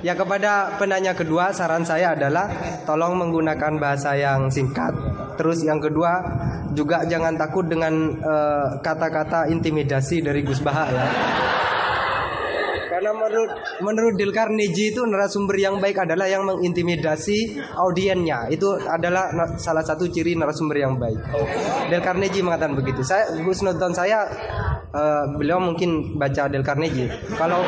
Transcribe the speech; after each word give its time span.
Ya 0.00 0.14
kepada 0.16 0.78
penanya 0.80 1.12
kedua 1.12 1.52
saran 1.52 1.84
saya 1.84 2.14
adalah 2.16 2.48
tolong 2.86 3.18
menggunakan 3.18 3.76
bahasa 3.76 4.16
yang 4.16 4.48
singkat. 4.48 4.92
Terus 5.36 5.64
yang 5.64 5.80
kedua 5.80 6.20
juga 6.76 7.02
jangan 7.06 7.34
takut 7.34 7.66
dengan 7.66 8.14
eh, 8.14 8.66
kata-kata 8.80 9.50
intimidasi 9.50 10.22
dari 10.22 10.40
Gus 10.44 10.62
Baha 10.62 10.86
ya. 10.92 11.06
Karena 12.90 13.16
menurut 13.16 13.52
menurut 13.80 14.14
Dilkarneji 14.20 14.92
itu 14.92 15.00
narasumber 15.08 15.56
yang 15.56 15.80
baik 15.80 16.04
adalah 16.04 16.28
yang 16.28 16.44
mengintimidasi 16.44 17.56
audiennya. 17.72 18.52
Itu 18.52 18.76
adalah 18.76 19.32
salah 19.56 19.80
satu 19.80 20.04
ciri 20.12 20.36
narasumber 20.36 20.76
yang 20.84 21.00
baik. 21.00 21.16
Dilkarneji 21.88 22.44
mengatakan 22.44 22.76
begitu. 22.76 23.00
Saya 23.00 23.32
Gus 23.40 23.64
nonton 23.64 23.96
saya 23.96 24.28
eh, 24.92 25.24
beliau 25.32 25.56
mungkin 25.56 26.20
baca 26.20 26.52
Del 26.52 26.60
Carnegie. 26.60 27.08
Kalau 27.40 27.64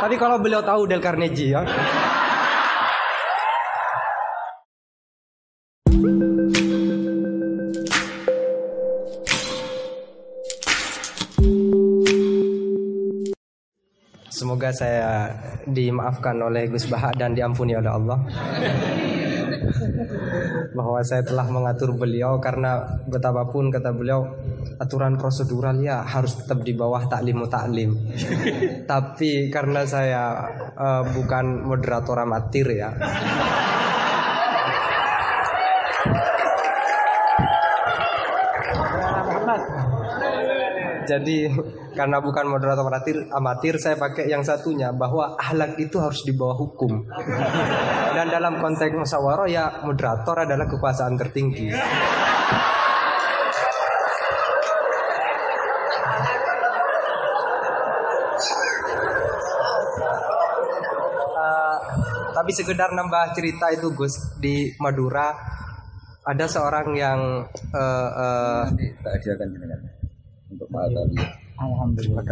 tapi 0.00 0.16
kalau 0.16 0.40
beliau 0.40 0.64
tahu 0.64 0.88
Del 0.88 1.04
Carnegie 1.04 1.52
ya. 1.52 1.62
Semoga 14.32 14.72
saya 14.72 15.36
dimaafkan 15.68 16.32
oleh 16.40 16.64
Gus 16.72 16.88
Baha 16.88 17.12
dan 17.12 17.36
diampuni 17.36 17.76
oleh 17.76 17.92
Allah 17.92 18.18
bahwa 20.72 21.00
saya 21.04 21.24
telah 21.24 21.46
mengatur 21.48 21.96
beliau 21.96 22.38
karena 22.38 23.00
betapapun 23.06 23.68
kata 23.68 23.90
beliau 23.92 24.26
aturan 24.80 25.20
prosedural 25.20 25.76
ya 25.80 26.04
harus 26.04 26.40
tetap 26.40 26.64
di 26.64 26.72
bawah 26.76 27.04
taklimu 27.08 27.46
taklim. 27.50 27.96
Tapi 28.90 29.52
karena 29.52 29.84
saya 29.84 30.24
eh, 30.74 31.02
bukan 31.12 31.66
moderator 31.66 32.16
amatir 32.22 32.66
ya. 32.74 32.90
Jadi 41.10 41.50
karena 41.98 42.22
bukan 42.22 42.46
moderator 42.46 42.86
amatir, 42.86 43.26
amatir 43.34 43.74
saya 43.82 43.98
pakai 43.98 44.30
yang 44.30 44.46
satunya 44.46 44.94
bahwa 44.94 45.34
ahlak 45.34 45.74
itu 45.82 45.98
harus 45.98 46.22
di 46.22 46.30
bawah 46.30 46.54
hukum. 46.54 47.02
Dan 48.16 48.30
dalam 48.30 48.62
konteks 48.62 48.94
musyawarah 48.94 49.50
ya 49.50 49.82
moderator 49.82 50.46
adalah 50.46 50.70
kekuasaan 50.70 51.18
tertinggi. 51.18 51.74
Eh, 61.40 61.78
tapi 62.30 62.50
sekedar 62.54 62.94
nambah 62.94 63.34
cerita 63.34 63.74
itu 63.74 63.90
Gus 63.92 64.38
di 64.38 64.70
Madura 64.78 65.34
ada 66.20 66.46
seorang 66.46 66.94
yang 66.94 67.42
tak 69.02 69.10
hadiahkan 69.18 69.48
jenengan 69.50 69.99
untuk 70.70 70.78
Pak 70.78 70.86
tadi. 70.94 71.18
Alhamdulillah 71.60 72.24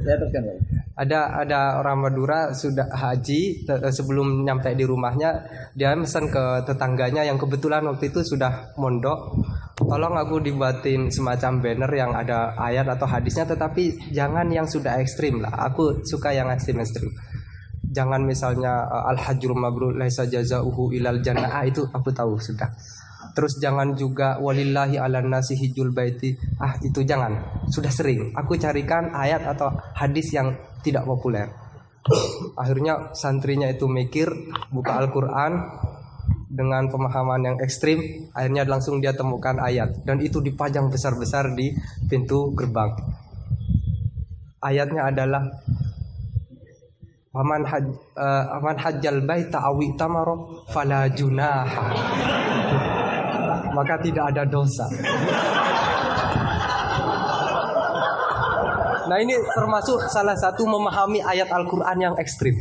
Ya 0.00 0.16
teruskan 0.16 0.48
ada 0.96 1.44
ada 1.44 1.60
orang 1.76 2.08
Madura 2.08 2.56
sudah 2.56 2.88
haji 2.88 3.68
eh, 3.68 3.92
sebelum 3.92 4.48
nyampe 4.48 4.72
di 4.72 4.84
rumahnya 4.88 5.44
dia 5.76 5.92
pesan 5.92 6.32
ke 6.32 6.64
tetangganya 6.64 7.24
yang 7.24 7.36
kebetulan 7.36 7.84
waktu 7.84 8.08
itu 8.08 8.24
sudah 8.24 8.72
mondok 8.80 9.36
tolong 9.76 10.16
aku 10.16 10.40
dibuatin 10.40 11.12
semacam 11.12 11.60
banner 11.60 11.92
yang 11.92 12.12
ada 12.16 12.56
ayat 12.56 12.88
atau 12.88 13.04
hadisnya 13.04 13.44
tetapi 13.44 14.12
jangan 14.12 14.48
yang 14.48 14.64
sudah 14.64 14.96
ekstrim 15.04 15.44
lah. 15.44 15.52
Aku 15.68 16.00
suka 16.08 16.32
yang 16.32 16.48
ekstrim 16.48 16.80
ekstrim. 16.80 17.12
Jangan 17.92 18.24
misalnya 18.24 18.88
al 18.88 19.20
hajrul 19.20 19.52
mabrur 19.52 19.92
laisa 19.92 20.24
jazauhu 20.24 20.96
ilal 20.96 21.20
jannah. 21.20 21.60
Ah, 21.60 21.64
itu 21.68 21.84
aku 21.92 22.08
tahu 22.08 22.40
sudah 22.40 22.72
terus 23.32 23.58
jangan 23.58 23.96
juga 23.96 24.38
walillahi 24.40 24.96
ala 24.96 25.20
nasi 25.24 25.56
hijul 25.56 25.92
baiti. 25.92 26.36
Ah 26.60 26.76
itu 26.80 27.04
jangan. 27.04 27.64
Sudah 27.68 27.90
sering. 27.92 28.32
Aku 28.36 28.56
carikan 28.56 29.12
ayat 29.12 29.44
atau 29.44 29.72
hadis 29.96 30.32
yang 30.32 30.56
tidak 30.84 31.04
populer. 31.04 31.48
Akhirnya 32.58 33.14
santrinya 33.14 33.70
itu 33.70 33.86
mikir 33.86 34.28
buka 34.74 34.98
Al-Quran 34.98 35.52
dengan 36.52 36.90
pemahaman 36.92 37.40
yang 37.52 37.56
ekstrim. 37.62 38.28
Akhirnya 38.36 38.68
langsung 38.68 39.00
dia 39.00 39.16
temukan 39.16 39.56
ayat. 39.56 40.04
Dan 40.04 40.20
itu 40.20 40.42
dipajang 40.42 40.92
besar-besar 40.92 41.54
di 41.56 41.72
pintu 42.10 42.52
gerbang. 42.52 42.92
Ayatnya 44.62 45.10
adalah 45.10 45.42
Waman 47.32 47.64
haj, 47.64 47.88
waman 48.52 48.76
hajjal 48.76 49.24
baita 49.24 49.64
awi 49.64 49.96
tamaro 49.96 50.68
fala 50.68 51.08
junaha. 51.08 51.88
Maka 53.72 53.94
tidak 54.04 54.24
ada 54.32 54.44
dosa. 54.44 54.86
Nah 59.12 59.18
ini 59.20 59.36
termasuk 59.52 60.08
salah 60.08 60.32
satu 60.32 60.64
memahami 60.64 61.20
ayat 61.20 61.52
Al-Quran 61.52 61.98
yang 62.00 62.14
ekstrim. 62.16 62.56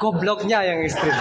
Gobloknya 0.00 0.60
yang 0.60 0.84
ekstrim. 0.84 1.16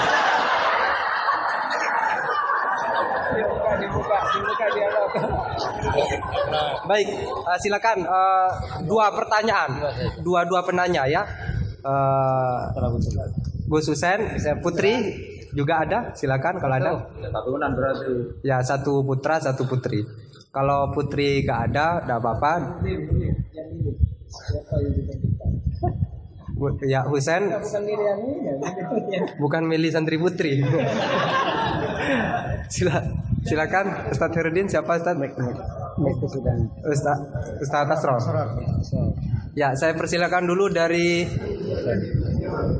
Baik, 6.86 7.08
eh, 7.26 7.58
silakan 7.64 7.98
eh, 8.04 8.50
dua 8.86 9.10
pertanyaan, 9.16 9.72
dua-dua 10.20 10.62
penanya 10.68 11.08
ya. 11.08 11.24
Eh, 11.80 12.62
Gus 13.66 13.86
Husen, 13.90 14.20
Putri 14.62 14.94
juga 15.52 15.82
ada, 15.82 16.12
silakan 16.12 16.60
kalau 16.60 16.76
ada. 16.76 16.92
Ya 18.42 18.60
satu 18.62 19.02
putra, 19.02 19.40
satu 19.40 19.66
putri. 19.66 20.04
Kalau 20.50 20.92
putri 20.92 21.44
gak 21.44 21.72
ada, 21.72 22.00
tidak 22.00 22.18
apa-apa. 22.20 22.54
Bu- 26.56 26.80
Ya 26.88 27.04
Husen, 27.04 27.52
bukan 29.38 29.62
milih 29.68 29.92
santri 29.92 30.16
putri. 30.16 30.64
Sila, 32.66 32.96
silakan 33.44 34.08
Ustadz 34.08 34.36
Herudin 34.36 34.66
siapa 34.66 34.96
Ustadz? 34.96 35.20
Ustadz 36.82 37.22
Ustadz 37.60 37.92
Asror. 37.92 38.20
Ya 39.52 39.72
saya 39.76 39.96
persilakan 39.96 40.48
dulu 40.48 40.68
dari 40.68 41.24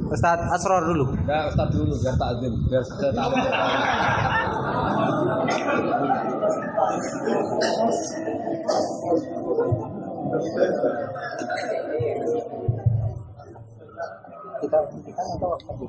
Ustadz 0.06 0.46
Asror 0.54 0.86
dulu. 0.86 1.06
Enggak, 1.18 1.50
Ustaz 1.50 1.68
dulu 1.74 1.94
biar 1.98 2.16
takzim, 2.20 2.54
biar 2.70 2.84
saya 2.86 3.12
tahu. 3.14 3.34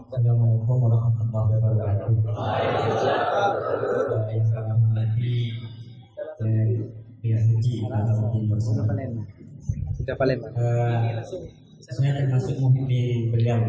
Assalamualaikum 0.07 0.77
warahmatullahi 0.81 1.53
wabarakatuh. 1.61 2.33
Pihak 7.27 7.43
haji 7.43 7.75
Sudah 9.97 10.15
paling. 10.15 10.41
Saya 11.87 12.19
termasuk 12.19 12.59
muhibin 12.59 13.31
beliau. 13.31 13.63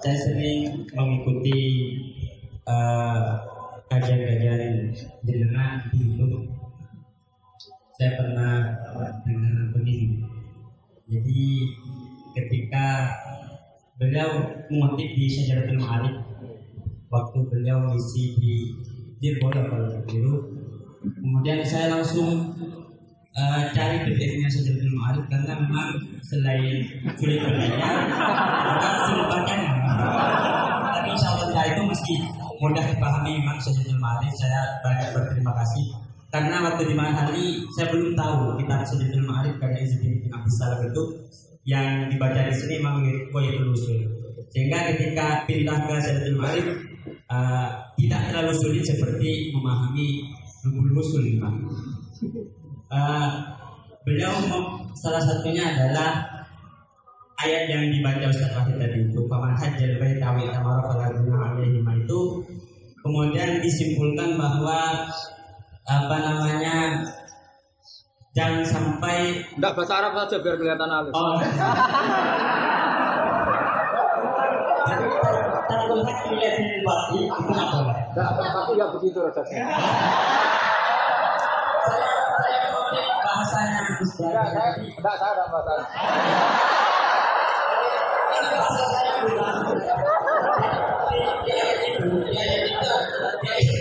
Saya 0.00 0.16
sering 0.16 0.88
mengikuti 0.96 1.60
eh, 2.64 3.28
kajian-kajian 3.92 4.88
jenengan 5.20 5.84
di 5.92 6.16
YouTube. 6.16 6.48
Saya 7.92 8.16
pernah 8.16 8.72
dengar 9.28 9.76
begini. 9.76 10.24
Jadi 11.12 11.42
ketika 12.32 13.12
beliau 14.00 14.64
mengutip 14.72 15.12
di 15.12 15.28
Syajaratul 15.28 15.76
Ma'arif 15.76 16.24
waktu 17.12 17.38
beliau 17.52 17.84
mengisi 17.84 18.32
di 18.40 18.56
Dirboy 19.20 19.52
kalau 19.52 19.92
kemudian 21.04 21.60
saya 21.60 22.00
langsung 22.00 22.56
eh, 23.36 23.62
cari 23.74 23.96
PDF-nya 24.06 24.48
Syajaratul 24.50 24.94
Ma'arif 24.96 25.24
karena 25.30 25.52
memang 25.62 25.90
selain 26.26 26.76
juga 27.18 27.42
sulit 29.06 29.26
bacanya 29.26 29.72
tapi 30.90 31.08
insya 31.14 31.28
Allah 31.34 31.46
setelah 31.48 31.66
itu 31.70 31.82
meski 31.86 32.14
mudah 32.60 32.84
dipahami 32.84 33.40
memang 33.40 33.56
Syajaratul 33.56 34.00
Ma'arif 34.00 34.32
saya 34.36 34.60
banyak 34.84 35.08
berterima 35.16 35.52
kasih. 35.56 35.84
Karena 36.30 36.62
waktu 36.62 36.86
di 36.86 36.94
mana 36.94 37.10
hari 37.10 37.58
saya 37.74 37.90
belum 37.90 38.14
tahu 38.14 38.54
kitab 38.60 38.86
Syajaratul 38.86 39.26
Ma'arif 39.26 39.54
karya 39.58 39.80
Izzuddin 39.82 40.14
bin 40.22 40.30
Abdus 40.30 40.54
Salam 40.62 40.80
itu 40.86 41.02
yang 41.66 42.06
dibaca 42.06 42.40
di 42.46 42.54
sini 42.54 42.78
memang 42.78 43.02
mirip 43.02 43.32
Qoyatul 43.34 43.74
Usul. 43.74 43.98
Sehingga 44.52 44.94
ketika 44.94 45.48
pindah 45.48 45.78
ke 45.88 45.94
Syajaratul 45.98 46.38
Ma'arif 46.38 46.66
eh, 47.08 47.68
tidak 47.98 48.20
terlalu 48.30 48.52
sulit 48.60 48.84
seperti 48.86 49.50
memahami 49.56 50.30
Rubul 50.68 51.00
Usul 51.00 51.24
memang 51.34 51.64
Eh, 52.90 53.28
beliau 54.02 54.34
salah 54.98 55.22
satunya 55.22 55.62
adalah 55.62 56.26
ayat 57.38 57.70
yang 57.70 57.86
dibaca 57.86 58.26
Ustaz 58.26 58.50
Wahid 58.50 58.82
tadi 58.82 59.06
itu 59.06 59.20
paman 59.30 59.54
hajjal 59.54 59.94
baita 60.02 60.34
wa 60.34 60.42
tamara 60.50 60.82
fala 60.90 61.06
junaha 61.14 61.54
alaihim 61.54 61.86
itu 61.86 62.20
kemudian 62.98 63.62
disimpulkan 63.62 64.34
bahwa 64.34 65.06
apa 65.86 66.16
namanya 66.18 67.06
jangan 68.34 68.66
sampai 68.66 69.38
Enggak 69.54 69.72
bahasa 69.78 69.94
Arab 70.02 70.12
saja 70.26 70.36
biar 70.42 70.56
kelihatan 70.58 70.90
halus. 70.90 71.14
oh 71.14 71.38
Tanggul 75.70 76.00
hak 76.02 76.18
dilihat 76.26 76.54
di 76.58 76.82
bati 76.82 77.18
itu 77.22 77.38
boleh. 77.38 77.96
Enggak, 78.10 78.28
tapi 78.34 78.70
enggak 78.74 78.90
begitu 78.98 79.18
rasanya. 79.22 79.64
Saya 82.40 82.58
mau 82.72 82.79
bahasanya 82.98 83.80
Gus 83.98 84.10
saya 84.18 84.42
Jadi, 84.50 84.86
enggak 84.98 85.14
saya 85.20 85.32
enggak 85.34 85.48
bahasa. 85.52 85.74
bahasa 88.50 88.84
saya 88.90 89.12
bukan. 89.24 89.54
Dia 91.46 91.64
itu, 91.86 92.08
dia 92.30 92.44
itu, 92.66 92.92
dia 93.42 93.54
itu. 93.62 93.80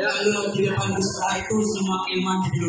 Kalau 0.00 0.44
di 0.52 0.60
depan 0.68 0.88
Gus 0.92 1.10
Bara 1.16 1.32
itu 1.38 1.56
semua 1.78 1.98
keiman 2.08 2.36
jadi. 2.44 2.68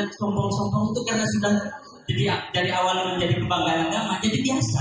Dengan 0.00 0.16
sombong-sombong 0.16 0.96
itu 0.96 1.00
karena 1.04 1.26
sudah 1.36 1.52
jadi 2.08 2.22
dari 2.56 2.70
awal 2.72 2.96
menjadi 3.14 3.36
kebanggaan 3.36 3.92
agama, 3.92 4.16
jadi 4.24 4.38
biasa. 4.40 4.80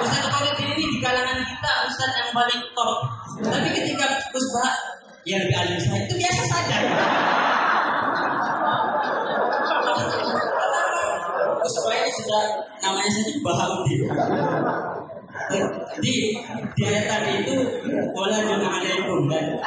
Ustaz 0.00 0.24
Bahaluddin 0.24 0.72
ini 0.72 0.84
di 0.88 0.98
kalangan 1.04 1.38
kita 1.44 1.72
Ustaz 1.84 2.10
yang 2.16 2.30
paling 2.32 2.60
top. 2.72 2.92
Tapi 3.44 3.68
ketika 3.76 4.08
Gus 4.32 4.46
Bara 4.56 4.72
ya 5.28 5.36
lebih 5.36 5.52
alim 5.52 5.76
saya 5.76 6.08
itu 6.08 6.14
biasa 6.16 6.42
saja. 6.48 6.76
Gus 11.60 11.76
Bara 11.84 11.96
ini 12.00 12.10
sudah 12.16 12.42
namanya 12.80 13.10
saja 13.12 13.32
Bahaluddin. 13.44 14.00
Di 16.00 16.14
di 16.72 16.82
ayat 16.88 17.04
tadi 17.04 17.32
itu 17.44 17.54
wala 18.16 18.40
alaikum 18.40 19.28
dan 19.28 19.60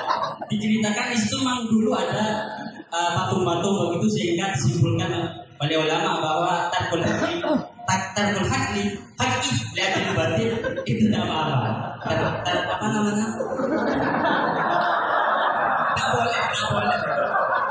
diceritakan 0.49 1.13
di 1.13 1.17
memang 1.39 1.59
dulu 1.69 1.91
ada 1.93 2.62
uh, 2.93 3.09
patung-patung 3.17 3.75
begitu 3.89 4.07
sehingga 4.13 4.53
disimpulkan 4.53 5.09
oleh 5.57 5.77
ulama 5.81 6.21
bahwa 6.21 6.53
tarkul 6.69 7.01
hakli 7.01 7.41
tarkul 7.89 8.45
hakli 8.45 8.83
hakki 9.17 9.49
lihat 9.73 10.13
batin 10.13 10.49
itu 10.85 11.09
tidak 11.09 11.25
apa-apa. 11.25 11.57
Apa 12.77 12.85
namanya? 12.91 13.27
Tak 15.93 16.07
boleh, 16.13 16.41
tak 16.51 16.69
boleh, 16.69 16.99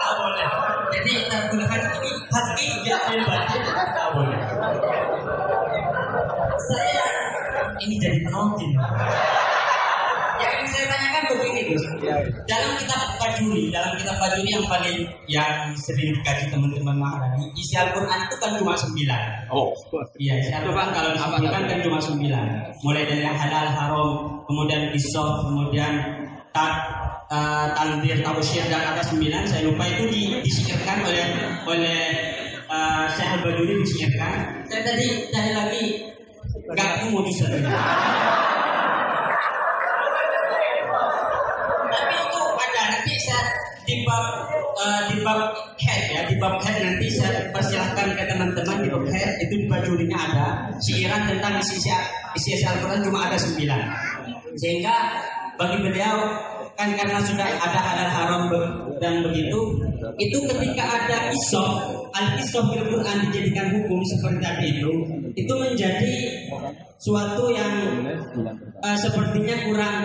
tak 0.00 0.12
boleh. 0.18 0.46
Jadi 0.90 1.12
tarkul 1.30 1.62
hakli 1.62 2.10
hakki 2.32 2.66
lihat 2.82 3.02
batin 3.28 3.62
tak 3.70 4.08
boleh. 4.16 4.40
Saya 6.58 7.06
ini 7.82 7.94
jadi 7.98 8.18
penonton. 8.26 8.70
Yang 10.42 10.54
ingin 10.58 10.68
saya 10.74 10.86
tanyakan 10.90 11.22
begini 11.38 11.60
Gus. 11.70 11.84
Dalam 12.50 12.70
kitab 12.74 13.00
Fajuri, 13.22 13.64
dalam 13.70 13.92
kitab 13.94 14.16
Fajuri 14.18 14.50
yang 14.50 14.66
paling 14.66 14.98
yang 15.30 15.54
sering 15.78 16.10
dikaji 16.18 16.50
teman-teman 16.50 16.98
Maharani, 16.98 17.46
isi 17.54 17.78
Al-Quran 17.78 18.18
itu 18.26 18.36
kan 18.42 18.50
cuma 18.58 18.74
sembilan. 18.74 19.22
Oh. 19.54 19.70
Iya, 20.18 20.42
isi 20.42 20.50
Al-Quran 20.50 20.88
kalau 20.90 21.10
disebutkan 21.14 21.62
kan 21.70 21.78
cuma 21.86 21.98
sembilan. 22.02 22.46
Mulai 22.82 23.02
dari 23.06 23.22
yang 23.22 23.38
halal, 23.38 23.66
haram, 23.70 24.10
kemudian 24.50 24.90
kisah, 24.90 25.30
kemudian 25.46 25.92
tak 26.50 26.72
uh, 27.30 27.66
tandir, 27.78 28.18
tausyir 28.20 28.66
dan 28.66 28.82
ada 28.82 29.02
sembilan. 29.06 29.46
Saya 29.46 29.62
lupa 29.70 29.86
itu 29.86 30.04
di, 30.10 30.22
disihirkan 30.42 31.06
oleh 31.06 31.26
oleh 31.70 32.02
uh, 32.66 33.06
Syekh 33.14 33.30
Al-Baduri 33.38 33.78
disihirkan. 33.86 34.66
Saya 34.66 34.82
tadi 34.82 35.06
tadi 35.30 35.50
lagi 35.54 35.82
nggak 36.74 36.90
mau 37.14 37.22
bisa. 37.22 37.46
di 43.92 44.00
bab 44.08 44.24
eh, 44.80 45.02
di 45.12 45.16
bab 45.20 45.40
head 45.76 46.02
ya 46.08 46.20
di 46.24 46.34
bab 46.40 46.56
head 46.64 46.80
nanti 46.80 47.12
saya 47.12 47.44
persilahkan 47.52 48.16
ke 48.16 48.24
teman-teman 48.24 48.76
di 48.80 48.88
bab 48.88 49.04
head 49.12 49.30
itu 49.44 49.54
di 49.60 49.66
bajurinya 49.68 50.16
ada 50.16 50.46
siiran 50.80 51.28
tentang 51.28 51.60
isi 51.60 51.76
isi 51.76 52.56
isi 52.56 52.64
Al-Quran 52.64 53.04
cuma 53.04 53.28
ada 53.28 53.36
sembilan. 53.36 53.80
Sehingga 54.56 54.96
bagi 55.60 55.84
beliau 55.84 56.16
kan 56.72 56.88
karena 56.96 57.20
sudah 57.20 57.44
ada 57.44 57.80
halal 57.84 58.08
haram 58.08 58.42
dan 58.96 59.20
begitu 59.20 59.76
itu 60.16 60.38
ketika 60.48 60.84
ada 61.04 61.28
isoh 61.28 62.00
al 62.16 62.40
isoh 62.40 62.64
bil 62.72 62.80
Quran 62.88 63.28
dijadikan 63.28 63.76
hukum 63.76 64.00
seperti 64.08 64.40
tadi 64.40 64.66
itu 64.80 64.92
itu 65.36 65.52
menjadi 65.52 66.14
suatu 66.96 67.52
yang 67.52 67.74
eh, 68.80 68.96
sepertinya 68.96 69.56
kurang 69.68 69.96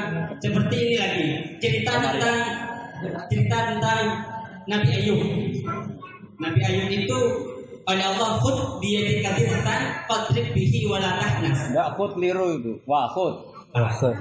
seperti 0.44 0.75
ini 0.75 0.95
lagi 1.00 1.28
cerita 1.63 1.94
tentang 2.04 2.38
cerita 3.29 3.57
tentang 3.73 4.01
Nabi 4.67 4.89
Ayub 4.99 5.21
Nabi 6.38 6.59
Ayub 6.61 6.89
itu 6.91 7.19
oleh 7.88 8.03
Allah 8.03 8.35
khud 8.44 8.83
dia 8.83 8.99
dikatakan 8.99 10.03
fadrib 10.11 10.51
bihi 10.51 10.83
wala 10.91 11.15
tahnas 11.23 11.71
Enggak 11.71 11.95
khut 11.95 12.19
liru 12.19 12.59
itu. 12.59 12.73
Wah, 12.83 13.07
khut. 13.15 13.47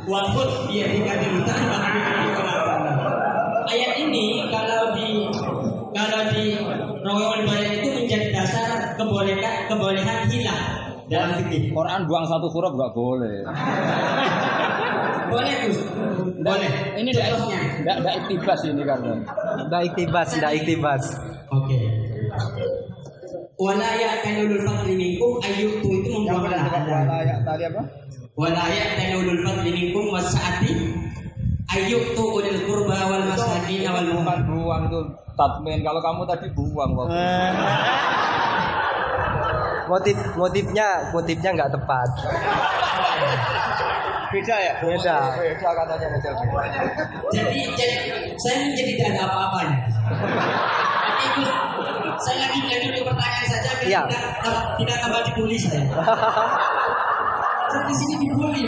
wa 0.07 0.21
khud 0.31 0.71
dia 0.71 0.87
dikatakan 0.87 1.43
fadrib 1.43 2.05
bihi 2.07 2.29
wala 2.31 2.55
tahnas 2.63 2.99
ayat 3.67 3.93
ini 4.07 4.47
kalau 4.55 4.95
di 4.95 5.27
kalau 5.91 6.23
di 6.31 6.45
Rawal 7.07 7.43
Bayan 7.47 7.73
itu 7.83 7.89
menjadi 8.03 8.35
dasar 8.35 8.99
kebolehan 8.99 9.71
kebolehan 9.71 10.27
hilang 10.31 10.65
dalam 11.07 11.39
fikih 11.39 11.71
Quran 11.71 12.01
buang 12.07 12.27
satu 12.27 12.51
huruf 12.51 12.75
enggak 12.75 12.93
boleh. 12.95 13.47
boleh 15.31 15.55
Gus 15.67 15.79
boleh 16.47 16.71
Ini 16.97 17.11
contohnya 17.11 17.59
enggak 17.83 17.97
enggak 18.03 18.15
iktibas 18.23 18.61
ini 18.67 18.83
karena. 18.83 19.15
Ndak 19.67 19.83
iktibas, 19.93 20.29
ndak 20.39 20.53
iktibas. 20.63 21.03
Oke. 21.51 21.79
Wala 23.57 23.89
ya'tanulul 23.97 24.63
fadli 24.63 24.95
minkum 24.95 25.41
ayyutu 25.41 25.89
itu 25.89 26.09
membawa 26.13 26.53
lahan. 26.53 27.09
ya 27.25 27.37
tadi 27.41 27.65
apa? 27.67 27.83
Wala 28.37 28.65
ya'tanulul 28.69 29.41
fadli 29.43 29.71
minkum 29.73 30.13
wasa'ati 30.13 30.73
ayyutu 31.73 32.21
ulil 32.21 32.61
qurba 32.69 32.99
wal 33.07 33.25
masakin 33.27 33.87
wal 33.89 34.07
Bukan 34.07 34.39
buang 34.51 34.83
itu 34.93 35.01
tatmin. 35.35 35.81
Kalau 35.83 36.01
kamu 36.05 36.23
tadi 36.29 36.47
buang 36.53 36.91
kok. 36.95 37.09
Motif 39.87 40.17
motifnya 40.35 40.89
motifnya 41.15 41.51
nggak 41.55 41.71
tepat. 41.75 42.09
Beda 44.33 44.57
ya? 44.59 44.73
Beda. 44.83 45.17
Beda 45.39 45.69
katanya 45.73 46.07
beda. 46.13 46.31
Jadi, 47.33 47.59
jadi 47.79 47.97
saya 48.37 48.57
ini 48.63 48.71
jadi 48.75 48.93
tidak 48.99 49.11
ada 49.17 49.23
apa-apanya. 49.31 49.77
Tapi 51.07 51.23
itu 51.27 51.43
saya 52.17 52.37
lagi 52.49 52.59
lagi 52.65 52.89
di 52.91 53.01
pertanyaan 53.05 53.47
saja 53.47 53.71
biar 53.81 53.87
Iya. 53.87 54.03
tidak 54.09 54.63
tidak 54.81 54.97
tambah 55.05 55.21
dibully 55.31 55.57
saya. 55.61 55.85
Saya 57.67 57.83
di 57.87 57.95
sini 57.95 58.15
dibully. 58.25 58.65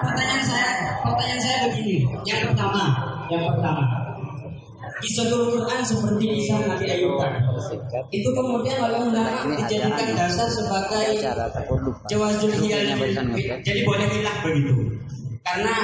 Pertanyaan 0.00 0.42
saya, 0.44 0.70
pertanyaan 1.04 1.40
saya 1.40 1.56
begini. 1.68 1.96
Yang 2.24 2.40
pertama, 2.52 2.82
yang 3.28 3.42
pertama. 3.50 3.82
Kisah 5.00 5.26
Quran 5.32 5.80
seperti 5.80 6.24
kisah 6.28 6.60
Nabi 6.68 6.86
Ayub 6.92 7.16
tadi. 7.16 7.40
Itu 8.12 8.28
kemudian 8.36 8.76
oleh 8.84 9.00
ulama 9.08 9.48
dijadikan 9.56 10.08
dasar 10.12 10.48
sebagai 10.48 11.18
jawazul 12.06 12.52
jadi 13.64 13.80
boleh 13.84 14.06
begitu. 14.44 14.74
Karena 15.40 15.74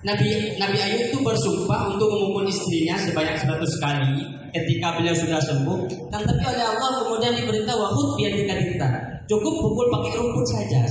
Nabi 0.00 0.56
Nabi 0.60 0.78
Ayub 0.80 1.00
itu 1.12 1.18
bersumpah 1.24 1.92
untuk 1.92 2.08
memukul 2.12 2.44
istrinya 2.48 2.96
sebanyak 3.00 3.36
100 3.36 3.84
kali 3.84 4.12
ketika 4.52 4.96
beliau 4.96 5.16
sudah 5.16 5.40
sembuh. 5.40 5.78
Dan 6.12 6.20
tapi 6.24 6.42
oleh 6.44 6.64
Allah 6.64 7.04
kemudian 7.04 7.32
diperintah 7.36 7.76
wahud 7.76 8.16
biar 8.20 8.32
kita 8.36 8.88
Cukup 9.30 9.54
pukul 9.62 9.86
pakai 9.94 10.18
rumput 10.18 10.46
saja 10.48 10.82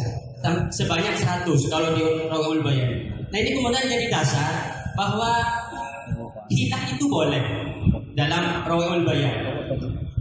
sebanyak 0.71 1.15
100 1.19 1.43
kalau 1.67 1.91
di 1.93 2.03
Rawul 2.31 2.63
Bayan. 2.63 2.91
Nah 3.29 3.37
ini 3.37 3.51
kemudian 3.51 3.85
jadi 3.85 4.07
dasar 4.07 4.71
bahwa 4.95 5.43
hilah 6.49 6.83
itu 6.89 7.05
boleh 7.05 7.43
dalam 8.17 8.65
Rawul 8.65 9.05
Bayan. 9.05 9.33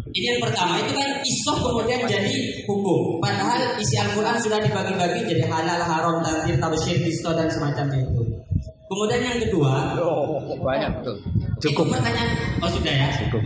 Ini 0.08 0.24
yang 0.34 0.40
pertama 0.40 0.80
itu 0.80 0.96
kan 0.96 1.20
isoh 1.20 1.56
kemudian 1.60 2.00
jadi 2.08 2.64
hukum. 2.64 3.20
Padahal 3.20 3.76
isi 3.76 4.00
Al-Quran 4.00 4.40
sudah 4.40 4.56
dibagi-bagi 4.64 5.20
jadi 5.28 5.44
halal, 5.52 5.84
haram, 5.84 6.24
tanzir, 6.24 6.56
tabsyir, 6.56 6.96
kisto 7.04 7.28
dan 7.36 7.44
semacamnya 7.52 8.00
itu. 8.00 8.24
Kemudian 8.88 9.20
yang 9.20 9.36
kedua, 9.36 10.00
Oh, 10.00 10.40
banyak 10.64 10.88
betul. 11.00 11.20
Cukup. 11.60 11.90
itu 11.90 11.92
pertanyaan 11.92 12.28
oh 12.64 12.70
sudah 12.72 12.94
ya. 12.94 13.08
Cukup. 13.20 13.42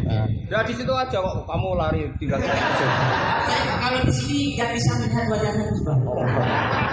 Ya 0.46 0.60
di 0.62 0.72
situ 0.76 0.92
aja 0.94 1.16
kok 1.18 1.34
kamu 1.48 1.68
lari 1.74 2.00
tinggal 2.20 2.38
Saya 2.38 3.74
kalau 3.82 3.98
di 4.06 4.12
sini 4.14 4.54
nggak 4.54 4.70
bisa 4.76 4.90
melihat 5.02 5.24
wajahnya 5.32 5.64
Gus 5.66 5.82
Bang. 5.82 5.98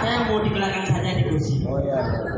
Saya 0.02 0.18
mau 0.26 0.42
di 0.42 0.50
belakang 0.50 0.82
saja 0.90 1.10
di. 1.14 1.22
Oh. 1.29 1.29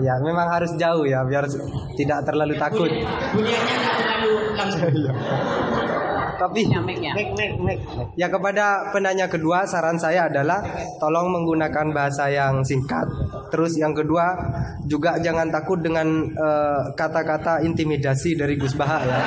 Ya, 0.02 0.18
memang 0.18 0.50
harus 0.50 0.74
jauh 0.74 1.06
ya 1.06 1.22
biar 1.22 1.46
tidak 1.94 2.18
terlalu 2.26 2.54
takut. 2.58 2.90
Bunyinya 3.32 3.76
terlalu 3.96 4.32
langsung. 4.58 4.90
Tapi 6.42 6.66
ya 8.18 8.26
kepada 8.26 8.90
penanya 8.90 9.30
kedua 9.30 9.62
saran 9.62 9.94
saya 9.94 10.26
adalah 10.26 10.58
tolong 10.98 11.30
menggunakan 11.30 11.94
bahasa 11.94 12.26
yang 12.34 12.66
singkat. 12.66 13.06
Terus 13.54 13.78
yang 13.78 13.94
kedua 13.94 14.34
juga 14.90 15.22
jangan 15.22 15.54
takut 15.54 15.78
dengan 15.78 16.26
eh, 16.26 16.80
kata-kata 16.98 17.62
intimidasi 17.62 18.34
dari 18.34 18.58
Gus 18.58 18.74
Baha 18.74 18.98
ya. 19.06 19.20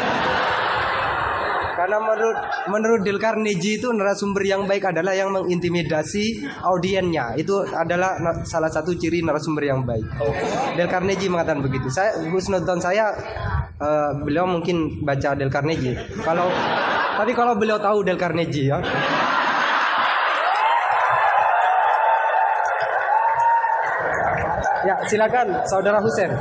Karena 1.86 2.02
menurut 2.02 2.38
menurut 2.66 3.02
Del 3.06 3.22
Carnegie 3.22 3.78
itu 3.78 3.94
narasumber 3.94 4.42
yang 4.42 4.66
baik 4.66 4.90
adalah 4.90 5.14
yang 5.14 5.30
mengintimidasi 5.30 6.42
audiennya. 6.66 7.38
Itu 7.38 7.62
adalah 7.62 8.18
salah 8.42 8.74
satu 8.74 8.98
ciri 8.98 9.22
narasumber 9.22 9.70
yang 9.70 9.86
baik. 9.86 10.02
Del 10.74 10.90
Carnegie 10.90 11.30
mengatakan 11.30 11.62
begitu. 11.62 11.86
Saya 11.94 12.18
Gus 12.26 12.50
nonton 12.50 12.82
saya 12.82 13.14
eh, 13.78 14.12
beliau 14.18 14.50
mungkin 14.50 15.06
baca 15.06 15.38
Del 15.38 15.54
Carnegie. 15.54 15.94
Kalau 16.26 16.50
tapi 17.22 17.38
kalau 17.38 17.54
beliau 17.54 17.78
tahu 17.78 18.02
Del 18.02 18.18
Carnegie 18.18 18.66
ya. 18.66 18.82
Ya, 24.90 24.98
silakan 25.06 25.54
Saudara 25.70 26.02
Husen. 26.02 26.34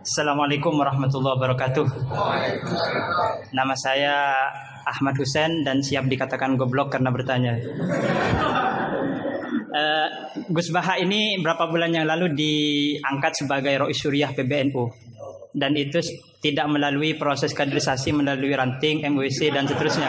Assalamualaikum 0.00 0.72
warahmatullahi 0.72 1.36
wabarakatuh. 1.36 1.86
Nama 3.52 3.74
saya 3.76 4.14
Ahmad 4.88 5.20
Husen 5.20 5.60
dan 5.60 5.84
siap 5.84 6.08
dikatakan 6.08 6.56
goblok 6.56 6.96
karena 6.96 7.12
bertanya. 7.12 7.60
Eh, 9.70 10.08
Gus 10.50 10.72
Baha 10.72 10.98
ini 10.98 11.38
berapa 11.44 11.68
bulan 11.68 11.92
yang 11.94 12.08
lalu 12.08 12.32
diangkat 12.32 13.44
sebagai 13.44 13.86
Rois 13.86 13.94
Suriah 13.94 14.32
PBNU 14.32 14.88
dan 15.54 15.76
itu 15.76 16.00
tidak 16.40 16.66
melalui 16.72 17.14
proses 17.20 17.52
kaderisasi 17.52 18.16
melalui 18.16 18.56
ranting 18.56 19.04
MWC 19.04 19.52
dan 19.52 19.68
seterusnya. 19.68 20.08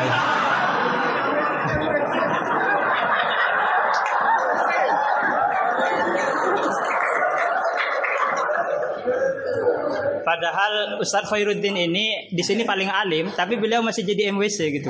Padahal 10.22 11.02
Ustadz 11.02 11.30
Khairuddin 11.30 11.76
ini 11.78 12.30
di 12.30 12.44
sini 12.46 12.62
paling 12.62 12.90
alim, 12.90 13.34
tapi 13.34 13.58
beliau 13.58 13.82
masih 13.82 14.06
jadi 14.06 14.30
MWC 14.30 14.58
gitu. 14.82 14.90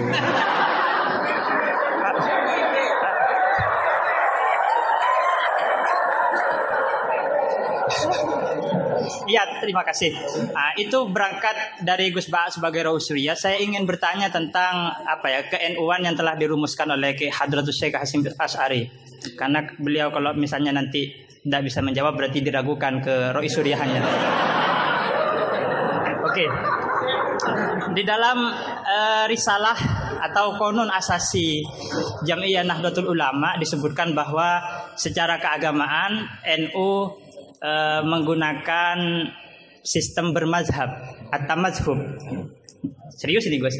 Iya, 9.31 9.63
terima 9.63 9.87
kasih. 9.87 10.11
Nah, 10.51 10.75
itu 10.75 11.07
berangkat 11.07 11.79
dari 11.87 12.11
Gus 12.11 12.27
Ba 12.27 12.51
sebagai 12.51 12.83
Raul 12.83 12.99
Surya. 12.99 13.31
Saya 13.31 13.63
ingin 13.63 13.87
bertanya 13.87 14.27
tentang 14.27 14.91
apa 15.07 15.31
ya 15.31 15.41
ke-NU-an 15.47 16.03
yang 16.03 16.19
telah 16.19 16.35
dirumuskan 16.35 16.91
oleh 16.91 17.15
Ki 17.15 17.31
Hadratus 17.31 17.79
Syekh 17.79 17.95
Hasim 17.95 18.27
As'ari. 18.27 18.91
Karena 19.39 19.63
beliau 19.79 20.11
kalau 20.11 20.35
misalnya 20.35 20.75
nanti 20.75 21.15
tidak 21.47 21.63
bisa 21.63 21.79
menjawab 21.79 22.19
berarti 22.19 22.43
diragukan 22.43 22.99
ke 22.99 23.31
Roy 23.31 23.47
Surya 23.47 23.79
Oke. 26.31 26.47
Di 27.91 28.03
dalam 28.07 28.47
eh, 28.87 29.25
risalah 29.27 29.75
atau 30.31 30.55
konun 30.55 30.87
asasi 30.87 31.59
Jamiyah 32.23 32.63
Nahdlatul 32.63 33.11
Ulama 33.11 33.59
disebutkan 33.59 34.15
bahwa 34.15 34.63
secara 34.95 35.43
keagamaan 35.43 36.23
NU 36.63 37.11
eh, 37.59 38.01
menggunakan 38.07 39.27
sistem 39.83 40.31
bermazhab 40.31 40.87
atau 41.35 41.55
mazhub. 41.59 41.99
Serius 43.19 43.51
ini 43.51 43.59
Gus? 43.59 43.75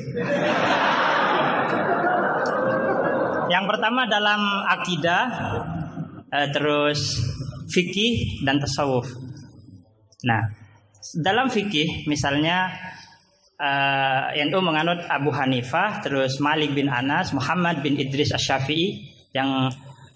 Yang 3.47 3.65
pertama 3.67 4.11
dalam 4.11 4.41
akidah, 4.67 5.23
eh, 6.35 6.47
terus 6.51 7.15
fikih 7.71 8.43
dan 8.43 8.59
tasawuf. 8.59 9.07
Nah, 10.27 10.60
dalam 11.17 11.49
fikih 11.49 12.05
misalnya 12.05 12.69
eh, 13.57 14.45
NU 14.45 14.59
menganut 14.61 15.01
Abu 15.09 15.33
Hanifah, 15.33 16.01
terus 16.05 16.37
Malik 16.37 16.73
bin 16.77 16.89
Anas, 16.89 17.33
Muhammad 17.33 17.81
bin 17.81 17.97
Idris 17.97 18.33
Asy-Syafi'i 18.33 19.09
yang 19.33 19.69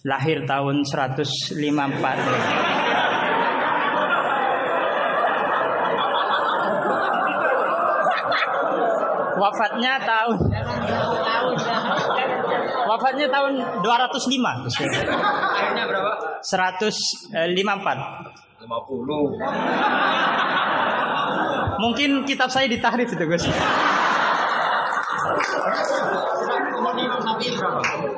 lahir 0.06 0.46
tahun 0.46 0.86
154. 0.86 1.58
Wafatnya 9.36 10.00
tahun 10.00 10.38
Wafatnya 12.86 13.28
tahun 13.34 13.54
205. 13.82 14.70
Akhirnya 14.70 15.84
berapa? 15.90 16.12
154. 16.46 17.34
50. 18.62 20.55
Mungkin 21.80 22.24
kitab 22.24 22.50
saya 22.52 22.68
ditahrif 22.72 23.12
itu, 23.12 23.26
Gus. 23.28 23.44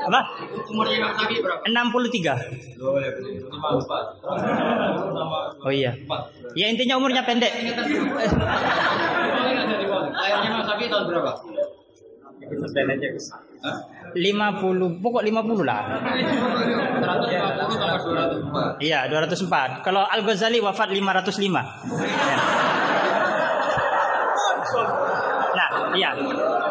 Apa? 0.07 0.23
63. 0.67 1.67
Boleh, 1.67 3.11
54. 3.11 5.65
Oh 5.65 5.71
iya. 5.73 5.91
Ya 6.55 6.71
intinya 6.71 6.95
umurnya 7.01 7.25
pendek. 7.27 7.51
Berapa? 10.87 11.35
50 12.47 15.03
pokok 15.03 15.23
50 15.27 15.67
lah. 15.67 15.99
150 15.99 17.75
tambah 17.75 18.07
204. 18.07 18.79
Iya, 18.79 19.11
204. 19.11 19.83
Kalau 19.83 20.07
Al 20.07 20.23
Ghazali 20.23 20.63
wafat 20.63 20.95
505. 20.95 21.51
Ya. 21.51 21.67
Nah, 25.57 25.86
iya. 25.97 26.11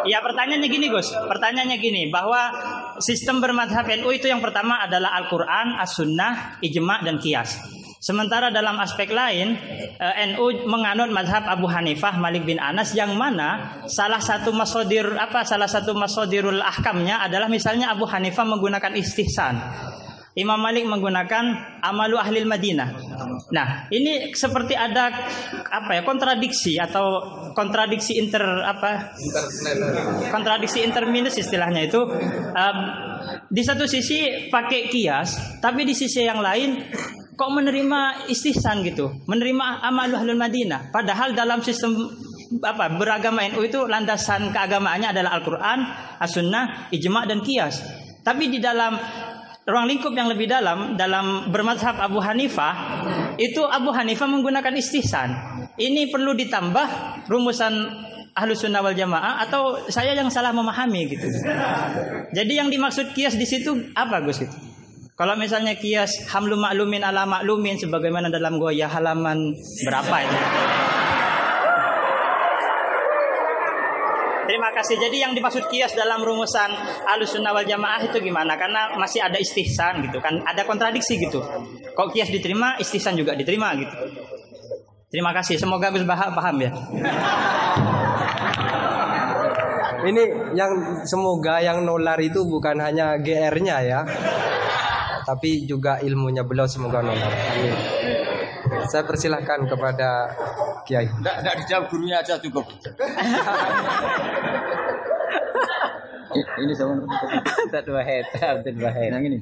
Iya, 0.06 0.18
pertanyaannya 0.22 0.68
gini, 0.70 0.86
Gus. 0.86 1.10
Pertanyaannya 1.10 1.76
gini, 1.82 2.02
bahwa 2.08 2.54
sistem 3.02 3.42
bermadhab 3.42 3.84
NU 3.98 4.08
itu 4.14 4.30
yang 4.30 4.38
pertama 4.38 4.80
adalah 4.86 5.18
Al-Qur'an, 5.18 5.76
As-Sunnah, 5.82 6.62
Ijma' 6.62 7.02
dan 7.02 7.18
Qiyas. 7.18 7.58
Sementara 8.06 8.54
dalam 8.54 8.78
aspek 8.78 9.10
lain, 9.10 9.58
eh, 9.98 10.14
NU 10.30 10.68
menganut 10.70 11.10
mazhab 11.10 11.42
Abu 11.50 11.66
Hanifah, 11.66 12.14
Malik 12.22 12.46
bin 12.46 12.62
Anas 12.62 12.94
yang 12.94 13.18
mana 13.18 13.82
salah 13.90 14.22
satu 14.22 14.54
masodir 14.54 15.10
apa 15.18 15.42
salah 15.42 15.66
satu 15.66 15.90
masodirul 15.90 16.62
ahkamnya 16.62 17.26
adalah 17.26 17.50
misalnya 17.50 17.90
Abu 17.90 18.06
Hanifah 18.06 18.46
menggunakan 18.46 18.94
istihsan. 18.94 19.58
Imam 20.36 20.60
Malik 20.60 20.84
menggunakan 20.84 21.44
amalu 21.80 22.20
ahli 22.20 22.44
Madinah. 22.44 22.92
Nah, 23.56 23.88
ini 23.88 24.36
seperti 24.36 24.76
ada 24.76 25.08
apa 25.64 25.96
ya 25.96 26.04
kontradiksi 26.04 26.76
atau 26.76 27.24
kontradiksi 27.56 28.20
inter 28.20 28.44
apa 28.44 29.16
kontradiksi 30.28 30.84
interminus 30.84 31.40
istilahnya 31.40 31.88
itu 31.88 32.04
um, 32.52 32.78
di 33.48 33.64
satu 33.64 33.88
sisi 33.88 34.52
pakai 34.52 34.92
kias, 34.92 35.60
tapi 35.64 35.88
di 35.88 35.96
sisi 35.96 36.28
yang 36.28 36.44
lain 36.44 36.84
kok 37.32 37.50
menerima 37.56 38.28
istihsan 38.28 38.84
gitu, 38.84 39.16
menerima 39.24 39.88
amalu 39.88 40.20
ahli 40.20 40.36
Madinah. 40.36 40.92
Padahal 40.92 41.32
dalam 41.32 41.64
sistem 41.64 41.96
apa 42.60 42.92
beragama 42.92 43.40
NU 43.56 43.64
itu 43.64 43.88
landasan 43.88 44.52
keagamaannya 44.52 45.16
adalah 45.16 45.40
Al-Qur'an, 45.40 45.80
As-Sunnah, 46.20 46.92
Ijma' 46.92 47.24
dan 47.24 47.40
Qiyas. 47.40 47.80
Tapi 48.20 48.50
di 48.50 48.58
dalam 48.58 48.98
ruang 49.66 49.90
lingkup 49.90 50.14
yang 50.14 50.30
lebih 50.30 50.46
dalam 50.46 50.94
dalam 50.94 51.50
bermadhab 51.50 51.98
Abu 51.98 52.22
Hanifah 52.22 53.02
itu 53.34 53.66
Abu 53.66 53.90
Hanifah 53.90 54.30
menggunakan 54.30 54.72
istihsan. 54.78 55.28
Ini 55.76 56.08
perlu 56.08 56.32
ditambah 56.32 56.88
rumusan 57.28 57.74
ahlu 58.32 58.54
sunnah 58.54 58.80
wal 58.80 58.96
jamaah 58.96 59.42
atau 59.44 59.90
saya 59.90 60.14
yang 60.14 60.30
salah 60.30 60.54
memahami 60.54 61.10
gitu. 61.10 61.26
Jadi 62.32 62.52
yang 62.56 62.70
dimaksud 62.70 63.12
kias 63.12 63.34
di 63.34 63.44
situ 63.44 63.90
apa 63.92 64.22
Gus 64.22 64.46
itu? 64.46 64.56
Kalau 65.16 65.32
misalnya 65.34 65.74
kias 65.76 66.28
hamlu 66.28 66.60
maklumin 66.60 67.00
ala 67.00 67.24
maklumin 67.24 67.80
sebagaimana 67.80 68.28
dalam 68.28 68.60
goya 68.60 68.86
halaman 68.86 69.56
berapa 69.84 70.16
itu? 70.22 70.38
Terima 74.46 74.70
kasih. 74.70 74.96
Jadi 74.96 75.16
yang 75.26 75.34
dimaksud 75.34 75.66
kias 75.66 75.92
dalam 75.98 76.22
rumusan 76.22 76.70
alusunnah 77.10 77.50
wal 77.50 77.66
jamaah 77.66 78.00
itu 78.06 78.22
gimana? 78.22 78.54
Karena 78.54 78.94
masih 78.94 79.20
ada 79.20 79.36
istihsan 79.36 80.06
gitu 80.06 80.22
kan, 80.22 80.38
ada 80.46 80.62
kontradiksi 80.62 81.18
gitu. 81.18 81.42
Kok 81.92 82.14
kias 82.14 82.30
diterima, 82.30 82.78
istihsan 82.78 83.18
juga 83.18 83.34
diterima 83.34 83.74
gitu. 83.74 83.94
Terima 85.10 85.34
kasih. 85.34 85.58
Semoga 85.58 85.90
Gus 85.90 86.06
Baha 86.06 86.30
paham 86.30 86.56
ya. 86.62 86.70
Ini 90.06 90.54
yang 90.54 91.02
semoga 91.02 91.58
yang 91.58 91.82
nolar 91.82 92.20
itu 92.22 92.46
bukan 92.46 92.78
hanya 92.78 93.18
GR-nya 93.18 93.76
ya. 93.82 94.00
Tapi 95.26 95.66
juga 95.66 95.98
ilmunya 95.98 96.46
beliau 96.46 96.70
semoga 96.70 97.02
nolar. 97.02 97.32
Amin. 97.34 98.35
Saya 98.90 99.02
persilahkan 99.06 99.66
kepada 99.66 100.30
Kiai. 100.86 101.10
Enggak, 101.10 101.34
enggak 101.42 101.54
dijawab 101.64 101.84
gurunya 101.90 102.16
aja 102.22 102.38
cukup. 102.38 102.64
Ini 106.36 106.72
siapa? 106.76 106.94
Ustadz 107.66 107.90
Wahid, 107.90 108.24
Abdul 108.38 108.78
Wahid. 108.80 109.10
Yang 109.12 109.24
ini. 109.28 109.38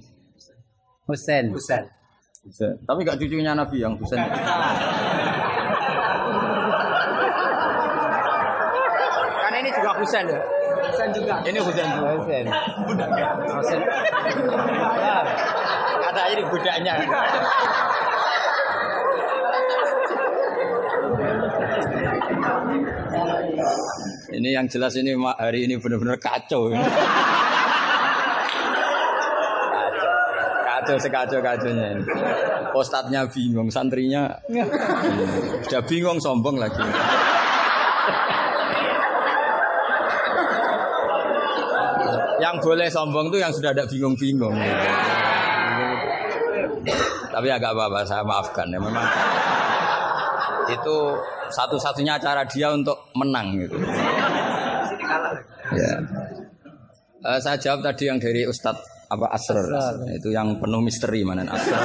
Husain. 1.04 1.52
Ustaz. 1.52 1.84
Bisa. 2.44 2.76
Tapi 2.84 2.98
enggak 3.04 3.16
cucunya 3.20 3.52
Nabi 3.56 3.76
yang 3.80 3.96
dosen. 3.96 4.20
Karena 9.40 9.56
ini 9.60 9.70
juga 9.72 9.90
Husain 10.00 10.24
ya. 10.28 10.40
Husain 10.84 11.10
juga. 11.12 11.34
Ini 11.44 11.58
Husain. 11.60 11.88
Husain. 11.92 12.46
Husain. 13.48 13.80
Kata 16.04 16.22
ini 16.32 16.42
budaknya. 16.48 16.94
Ini 24.44 24.60
yang 24.60 24.68
jelas 24.68 24.92
ini 25.00 25.16
hari 25.40 25.64
ini 25.64 25.80
benar-benar 25.80 26.20
kacau. 26.20 26.68
kacau. 26.68 26.84
Kacau 30.68 30.96
sekacau 31.00 31.40
kacaunya. 31.40 31.96
ini. 31.96 32.04
Ustadznya 32.76 33.24
bingung, 33.32 33.72
santrinya 33.72 34.36
sudah 35.64 35.80
bingung 35.88 36.20
sombong 36.20 36.60
lagi. 36.60 36.76
Yang 42.36 42.56
boleh 42.60 42.88
sombong 42.92 43.32
tuh 43.32 43.40
yang 43.40 43.48
sudah 43.48 43.72
ada 43.72 43.88
bingung-bingung. 43.88 44.52
Tapi 47.32 47.48
agak 47.48 47.72
apa-apa, 47.72 48.04
saya 48.04 48.20
maafkan 48.20 48.68
ya 48.68 48.76
memang 48.76 49.08
itu 50.68 50.96
satu-satunya 51.48 52.20
cara 52.20 52.42
dia 52.44 52.72
untuk 52.72 53.08
menang 53.16 53.56
gitu. 53.56 53.76
Ya. 55.74 55.92
Eh, 57.24 57.40
saya 57.40 57.56
jawab 57.56 57.80
tadi 57.80 58.04
yang 58.12 58.20
dari 58.20 58.44
Ustadz 58.44 59.08
apa 59.08 59.26
Asrar, 59.32 59.96
itu 60.12 60.28
yang 60.28 60.60
penuh 60.60 60.80
misteri 60.84 61.24
mana 61.24 61.44
Asrar. 61.48 61.80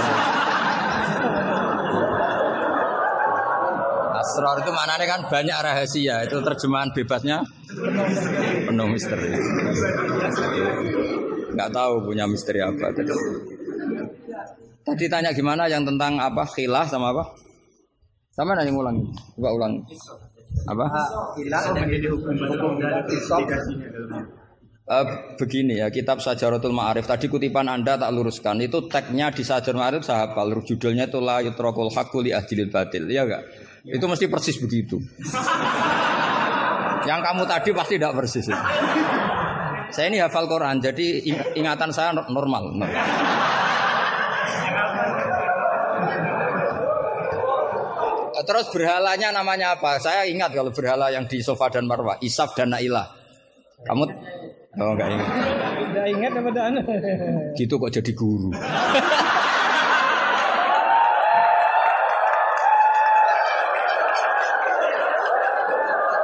Asrar 4.20 4.56
itu 4.60 4.72
maknanya 4.76 5.06
kan 5.08 5.22
banyak 5.32 5.58
rahasia, 5.64 6.28
itu 6.28 6.38
terjemahan 6.44 6.92
bebasnya 6.92 7.40
penuh 8.68 8.88
misteri. 8.92 9.32
Nggak 11.56 11.70
tahu 11.72 11.94
punya 12.04 12.28
misteri 12.28 12.60
apa 12.60 12.92
tadi. 12.92 13.16
Tadi 14.84 15.06
tanya 15.08 15.32
gimana 15.32 15.72
yang 15.72 15.88
tentang 15.88 16.20
apa 16.20 16.44
khilah 16.52 16.84
sama 16.84 17.16
apa? 17.16 17.24
Sama 18.36 18.56
nanya 18.56 18.72
ulang, 18.76 18.98
coba 19.36 19.50
ulang. 19.56 19.74
Apa? 20.70 20.86
Eh, 24.90 25.06
begini 25.38 25.78
ya, 25.78 25.94
kitab 25.94 26.18
Sajaratul 26.18 26.74
Ma'arif 26.74 27.06
tadi 27.06 27.30
kutipan 27.30 27.70
Anda 27.70 27.94
tak 27.94 28.10
luruskan 28.10 28.58
itu 28.58 28.90
tagnya 28.90 29.30
di 29.30 29.46
Sajaratul 29.46 29.78
Ma'arif 29.78 30.02
saya 30.02 30.26
hafal 30.26 30.50
judulnya 30.66 31.06
itu 31.06 31.22
la 31.22 31.46
yutrakul 31.46 31.94
haqqu 31.94 32.26
li 32.26 32.34
ahdilil 32.34 32.74
batil 32.74 33.06
ya 33.06 33.22
enggak? 33.22 33.46
Itu 33.86 34.10
mesti 34.10 34.26
persis 34.26 34.58
begitu. 34.58 34.98
Yang 37.10 37.22
kamu 37.22 37.42
tadi 37.46 37.70
pasti 37.70 37.94
tidak 38.02 38.18
persis. 38.18 38.50
itu. 38.50 38.58
Saya 39.90 40.06
ini 40.10 40.22
hafal 40.22 40.46
Quran, 40.46 40.78
jadi 40.82 41.06
ing- 41.26 41.50
ingatan 41.58 41.90
saya 41.90 42.14
no- 42.14 42.30
normal. 42.30 42.74
normal. 42.74 42.90
Terus 48.46 48.72
berhalanya 48.72 49.36
namanya 49.36 49.76
apa? 49.76 50.00
Saya 50.00 50.28
ingat 50.30 50.56
kalau 50.56 50.72
berhala 50.72 51.12
yang 51.12 51.28
di 51.28 51.44
Sofa 51.44 51.68
dan 51.68 51.88
Marwah, 51.90 52.20
Isaf 52.24 52.56
dan 52.56 52.72
Nailah. 52.72 53.08
Kamu 53.84 54.04
Oh 54.78 54.94
enggak 54.94 55.10
ingat. 55.10 55.28
Udah 55.82 56.06
ingat 56.06 56.32
apa 56.38 56.50
dah? 56.54 56.66
Gitu 57.58 57.74
kok 57.74 57.90
jadi 57.90 58.12
guru. 58.14 58.54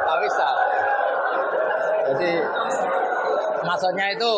Tapi 0.05 0.27
salah. 0.29 0.67
Jadi 2.05 2.31
maksudnya 3.65 4.05
itu 4.13 4.31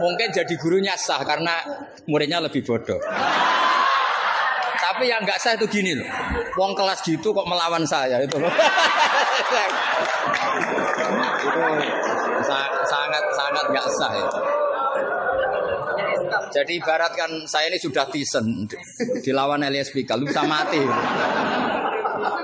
mungkin 0.00 0.28
jadi 0.32 0.54
gurunya 0.56 0.96
sah 0.96 1.20
karena 1.20 1.60
muridnya 2.08 2.40
lebih 2.40 2.64
bodoh. 2.64 2.98
Tapi 4.92 5.08
yang 5.08 5.24
nggak 5.24 5.40
sah 5.40 5.56
itu 5.56 5.64
gini 5.72 5.96
loh. 5.96 6.04
Wong 6.60 6.76
kelas 6.76 7.00
gitu 7.00 7.32
kok 7.32 7.48
melawan 7.48 7.80
saya 7.88 8.20
itu 8.20 8.36
loh. 8.36 8.52
itu 11.40 11.60
sa- 12.44 12.76
sangat 12.84 13.24
sangat 13.32 13.64
nggak 13.72 13.88
sah 13.96 14.12
ya. 14.12 14.28
Jadi 16.52 16.76
ibaratkan 16.76 17.48
saya 17.48 17.72
ini 17.72 17.80
sudah 17.80 18.04
tisen 18.12 18.68
dilawan 19.24 19.64
Pikal, 19.64 20.20
lu 20.20 20.28
bisa 20.28 20.44
mati. 20.44 20.84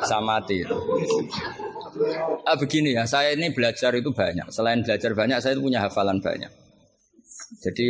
Bisa 0.01 0.19
mati. 0.25 0.65
Ah, 2.49 2.57
begini 2.57 2.97
ya, 2.97 3.05
saya 3.05 3.37
ini 3.37 3.53
belajar 3.53 3.93
itu 3.93 4.09
banyak. 4.09 4.49
Selain 4.49 4.81
belajar 4.81 5.13
banyak, 5.13 5.37
saya 5.45 5.53
itu 5.53 5.61
punya 5.61 5.85
hafalan 5.85 6.17
banyak. 6.25 6.49
Jadi 7.61 7.87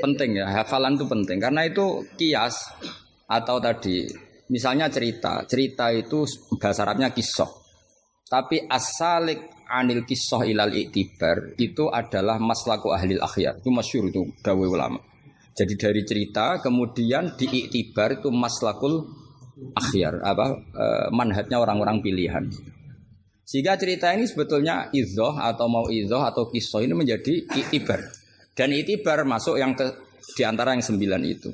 penting 0.00 0.40
ya, 0.40 0.48
hafalan 0.48 0.96
itu 0.96 1.04
penting 1.04 1.36
karena 1.36 1.68
itu 1.68 2.04
kias 2.16 2.56
atau 3.28 3.60
tadi 3.60 4.08
misalnya 4.48 4.88
cerita, 4.88 5.44
cerita 5.44 5.92
itu 5.92 6.24
bahasa 6.56 6.88
Arabnya 6.88 7.12
kisah. 7.12 7.48
Tapi 8.28 8.60
asalik 8.68 9.64
anil 9.68 10.04
kisah 10.04 10.44
ilal 10.44 10.72
iktibar 10.72 11.56
itu 11.60 11.88
adalah 11.88 12.40
maslaku 12.40 12.92
ahlil 12.92 13.20
akhyar. 13.20 13.60
Itu 13.60 13.72
masyur 13.72 14.08
itu 14.08 14.24
dawe 14.40 14.66
ulama. 14.68 15.00
Jadi 15.56 15.74
dari 15.74 16.02
cerita 16.04 16.60
kemudian 16.60 17.36
diiktibar 17.36 18.20
itu 18.20 18.28
maslakul 18.28 19.08
akhyar 19.74 20.22
apa 20.22 20.46
eh, 20.60 21.06
manhatnya 21.12 21.56
orang-orang 21.56 22.04
pilihan. 22.04 22.44
Sehingga 23.48 23.80
cerita 23.80 24.12
ini 24.12 24.28
sebetulnya 24.28 24.92
izoh 24.92 25.32
atau 25.32 25.66
mau 25.72 25.88
izoh 25.88 26.20
atau 26.20 26.52
kisah 26.52 26.84
ini 26.84 26.92
menjadi 26.92 27.48
iktibar. 27.48 28.04
Dan 28.52 28.76
iktibar 28.76 29.24
masuk 29.24 29.56
yang 29.56 29.72
ke 29.72 29.88
di 30.36 30.44
antara 30.44 30.76
yang 30.76 30.84
sembilan 30.84 31.22
itu. 31.24 31.48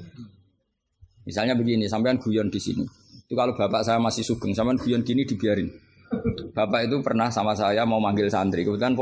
Misalnya 1.24 1.56
begini, 1.56 1.88
sampean 1.88 2.20
guyon 2.20 2.52
di 2.52 2.60
sini. 2.60 2.84
Itu 3.24 3.32
kalau 3.32 3.56
bapak 3.56 3.80
saya 3.80 3.96
masih 3.96 4.20
sugeng, 4.20 4.52
sampean 4.52 4.76
guyon 4.76 5.00
gini 5.00 5.24
dibiarin. 5.24 5.68
Bapak 6.54 6.86
itu 6.86 7.00
pernah 7.00 7.32
sama 7.32 7.56
saya 7.56 7.82
mau 7.82 7.98
manggil 7.98 8.30
santri, 8.30 8.62
kebetulan 8.62 8.94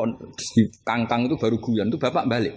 kangkang 0.87 1.29
itu 1.29 1.37
baru 1.37 1.59
guyon, 1.61 1.91
itu 1.93 1.99
bapak 1.99 2.25
balik. 2.25 2.55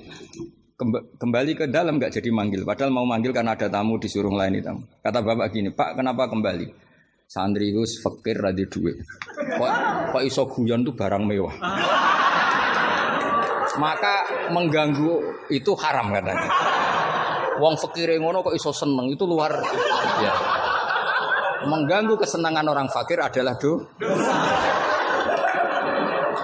Kemba- 0.75 1.03
Kembali 1.19 1.51
ke 1.55 1.65
dalam 1.71 1.99
nggak 1.99 2.19
jadi 2.19 2.29
manggil, 2.31 2.61
padahal 2.63 2.91
mau 2.91 3.03
manggil 3.03 3.31
karena 3.35 3.55
ada 3.55 3.67
tamu 3.67 3.99
disuruh 3.99 4.31
melayani 4.31 4.59
tamu. 4.63 4.83
Kata 5.03 5.19
bapak 5.19 5.47
gini, 5.51 5.71
Pak 5.73 5.99
kenapa 5.99 6.27
kembali? 6.31 6.67
Santri 7.25 7.73
itu 7.73 7.81
fakir 8.05 8.37
radi 8.37 8.69
duit. 8.69 9.01
Kok, 9.57 9.71
kok 10.13 10.23
iso 10.23 10.45
guyon 10.45 10.85
itu 10.85 10.93
barang 10.93 11.23
mewah. 11.25 11.55
Maka 13.75 14.15
mengganggu 14.53 15.13
itu 15.51 15.71
haram 15.75 16.13
katanya. 16.13 16.47
Wong 17.55 17.75
fakir 17.79 18.11
ngono 18.19 18.43
kok 18.43 18.55
iso 18.55 18.75
seneng 18.75 19.07
itu 19.07 19.23
luar 19.23 19.55
ya. 20.19 20.33
Mengganggu 21.65 22.19
kesenangan 22.19 22.67
orang 22.67 22.87
fakir 22.91 23.17
adalah 23.17 23.57
do. 23.57 23.81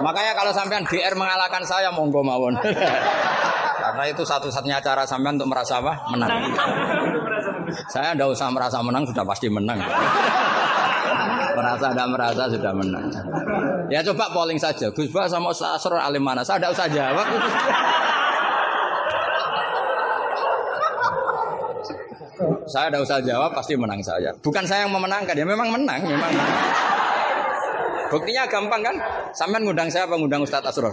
Makanya 0.02 0.32
kalau 0.34 0.50
sampean 0.50 0.82
GR 0.82 1.14
mengalahkan 1.14 1.62
saya 1.62 1.94
monggo 1.94 2.26
mawon. 2.26 2.58
Karena 3.82 4.04
itu 4.08 4.22
satu-satunya 4.26 4.82
cara 4.82 5.06
sampean 5.06 5.38
untuk 5.38 5.52
merasa 5.52 5.78
apa? 5.78 5.94
Menang. 6.10 6.30
Saya 7.92 8.16
tidak 8.16 8.34
usah 8.34 8.48
merasa 8.50 8.82
menang 8.82 9.04
sudah 9.06 9.24
pasti 9.24 9.46
menang. 9.52 9.78
merasa 11.52 11.92
tidak 11.92 12.08
merasa 12.10 12.42
sudah 12.48 12.72
menang. 12.74 13.04
Ya 13.92 14.00
coba 14.02 14.32
polling 14.32 14.58
saja. 14.58 14.88
Gus 14.90 15.12
Bah 15.12 15.28
sama 15.28 15.52
Ustaz 15.52 15.78
Asror 15.78 16.00
alim 16.00 16.24
mana? 16.24 16.42
Saya 16.42 16.58
tidak 16.64 16.72
usah 16.74 16.88
jawab. 16.88 17.26
Saya 22.70 22.90
tidak 22.90 23.02
usah 23.06 23.18
jawab, 23.22 23.50
pasti 23.52 23.74
menang 23.74 24.00
saya. 24.00 24.30
Bukan 24.40 24.64
saya 24.66 24.86
yang 24.86 24.92
memenangkan, 24.94 25.34
ya 25.34 25.46
memang 25.46 25.68
menang, 25.70 26.00
memang. 26.02 26.30
menang. 26.30 26.50
Buktinya 28.12 28.44
gampang 28.44 28.84
kan? 28.84 28.96
Sampean 29.32 29.64
ngundang 29.64 29.88
saya 29.88 30.04
apa 30.04 30.20
ngundang 30.20 30.44
Ustadz 30.44 30.68
Asror? 30.68 30.92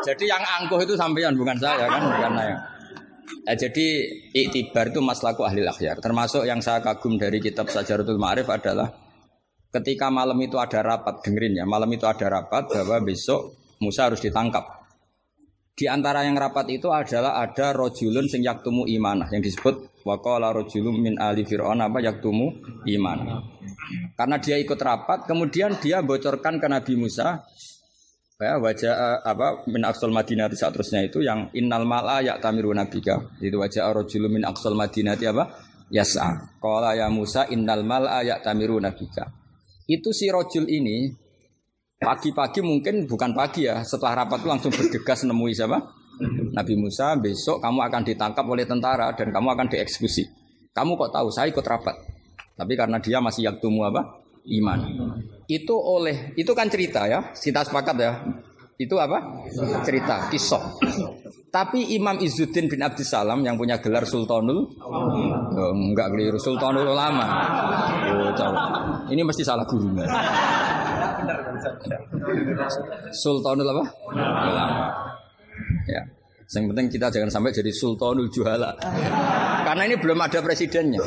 Jadi 0.00 0.24
yang 0.26 0.42
angkuh 0.42 0.80
itu 0.82 0.96
sampean 0.96 1.36
bukan 1.36 1.54
saya 1.60 1.86
kan, 1.86 2.02
bukan 2.02 2.32
saya. 2.34 2.56
Ya, 3.46 3.54
jadi 3.54 3.86
iktibar 4.34 4.90
itu 4.90 4.98
maslaku 4.98 5.46
ahli 5.46 5.62
akhyar. 5.62 6.02
Termasuk 6.02 6.48
yang 6.48 6.58
saya 6.58 6.82
kagum 6.82 7.14
dari 7.20 7.38
kitab 7.38 7.70
Sajaratul 7.70 8.18
Ma'arif 8.18 8.48
adalah 8.50 8.90
ketika 9.70 10.10
malam 10.10 10.34
itu 10.42 10.58
ada 10.58 10.82
rapat, 10.82 11.22
dengerin 11.22 11.62
ya, 11.62 11.64
malam 11.68 11.88
itu 11.94 12.08
ada 12.10 12.26
rapat 12.26 12.66
bahwa 12.74 12.98
besok 13.06 13.54
Musa 13.78 14.10
harus 14.10 14.18
ditangkap. 14.18 14.79
Di 15.80 15.88
antara 15.88 16.28
yang 16.28 16.36
rapat 16.36 16.68
itu 16.76 16.92
adalah 16.92 17.40
ada 17.40 17.72
rojulun 17.72 18.28
sing 18.28 18.44
yaktumu 18.44 18.84
imanah 18.84 19.32
yang 19.32 19.40
disebut 19.40 20.04
waqala 20.04 20.52
rojulun 20.52 21.00
min 21.00 21.16
ali 21.16 21.40
fir'aun 21.48 21.80
apa 21.80 22.04
yaktumu 22.04 22.52
imanah. 22.84 23.40
Karena 24.12 24.36
dia 24.36 24.60
ikut 24.60 24.76
rapat, 24.76 25.24
kemudian 25.24 25.80
dia 25.80 26.04
bocorkan 26.04 26.60
ke 26.60 26.68
Nabi 26.68 27.00
Musa 27.00 27.40
ya 28.36 28.60
wajah 28.60 29.24
apa 29.24 29.64
min 29.72 29.80
aqsal 29.80 30.12
madinati 30.12 30.52
saat 30.52 30.76
terusnya 30.76 31.00
itu 31.00 31.24
yang 31.24 31.48
innal 31.56 31.88
mala 31.88 32.20
ya 32.20 32.36
tamiru 32.36 32.76
nabika. 32.76 33.40
Itu 33.40 33.56
wajah 33.64 33.88
rajulun 33.88 34.36
min 34.36 34.44
aqsal 34.44 34.76
madinati 34.76 35.32
apa? 35.32 35.48
Yas'a. 35.88 36.60
Qala 36.60 36.92
ya 36.92 37.08
Musa 37.08 37.48
innal 37.48 37.88
mala 37.88 38.20
ya 38.20 38.36
tamiru 38.44 38.76
nabika. 38.76 39.32
Itu 39.88 40.12
si 40.12 40.28
rojul 40.28 40.68
ini 40.68 41.08
pagi-pagi 42.00 42.64
mungkin 42.64 43.04
bukan 43.04 43.36
pagi 43.36 43.68
ya. 43.68 43.84
Setelah 43.84 44.24
rapat 44.24 44.40
itu 44.40 44.48
langsung 44.48 44.72
bergegas 44.72 45.28
nemui 45.28 45.52
siapa? 45.52 45.78
Nabi 46.52 46.74
Musa 46.76 47.16
besok 47.16 47.60
kamu 47.64 47.80
akan 47.88 48.02
ditangkap 48.04 48.44
oleh 48.44 48.64
tentara 48.64 49.12
dan 49.12 49.28
kamu 49.32 49.48
akan 49.56 49.66
dieksekusi. 49.68 50.24
Kamu 50.72 50.96
kok 50.96 51.12
tahu? 51.12 51.28
Saya 51.32 51.52
ikut 51.52 51.64
rapat. 51.64 51.96
Tapi 52.56 52.72
karena 52.76 53.00
dia 53.00 53.20
masih 53.20 53.48
yaktumu 53.48 53.84
apa? 53.88 54.20
Iman. 54.48 54.80
Itu 55.48 55.76
oleh 55.76 56.32
itu 56.36 56.52
kan 56.56 56.68
cerita 56.68 57.04
ya, 57.04 57.32
kita 57.36 57.64
sepakat 57.64 57.96
ya. 58.00 58.12
Itu 58.80 58.96
apa? 58.96 59.44
Cerita, 59.84 60.32
kisah. 60.32 60.80
Tapi 61.52 61.92
Imam 61.98 62.16
Izzuddin 62.16 62.70
bin 62.70 62.80
Abdissalam 62.80 63.44
yang 63.44 63.58
punya 63.58 63.82
gelar 63.82 64.06
Sultanul 64.06 64.70
oh, 64.80 65.74
enggak 65.74 66.14
keliru 66.14 66.38
Sultanul 66.38 66.86
Ulama. 66.86 67.26
Oh. 68.06 69.10
Ini 69.10 69.20
mesti 69.20 69.42
salah 69.42 69.66
gurunya. 69.66 70.06
Sultanul 73.10 73.66
apa? 73.66 73.84
Ulama. 74.48 74.86
Ya. 75.90 76.00
Yang 76.50 76.64
penting 76.70 76.86
kita 76.88 77.06
jangan 77.10 77.30
sampai 77.34 77.50
jadi 77.50 77.70
Sultanul 77.74 78.30
Juhala. 78.30 78.78
Karena 79.66 79.82
ini 79.90 79.98
belum 79.98 80.18
ada 80.22 80.38
presidennya. 80.40 81.02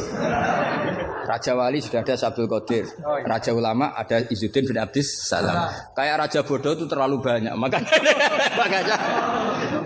Raja 1.34 1.58
Wali 1.58 1.82
sudah 1.82 2.06
ada 2.06 2.14
Sabdul 2.14 2.46
Qadir. 2.46 2.86
Raja 3.26 3.58
Ulama 3.58 3.98
ada 3.98 4.22
Izzuddin 4.22 4.70
bin 4.70 4.78
Abdis 4.78 5.26
Salam. 5.26 5.66
Kayak 5.98 6.30
Raja 6.30 6.40
Bodoh 6.46 6.78
itu 6.78 6.86
terlalu 6.86 7.26
banyak. 7.26 7.58
Makanya, 7.58 7.90
makanya 8.62 8.96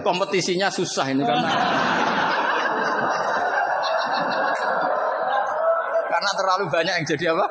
kompetisinya 0.04 0.68
susah 0.68 1.08
ini 1.08 1.24
karena 1.24 1.48
karena 6.12 6.32
terlalu 6.36 6.66
banyak 6.68 6.94
yang 7.00 7.06
jadi 7.08 7.26
apa? 7.32 7.46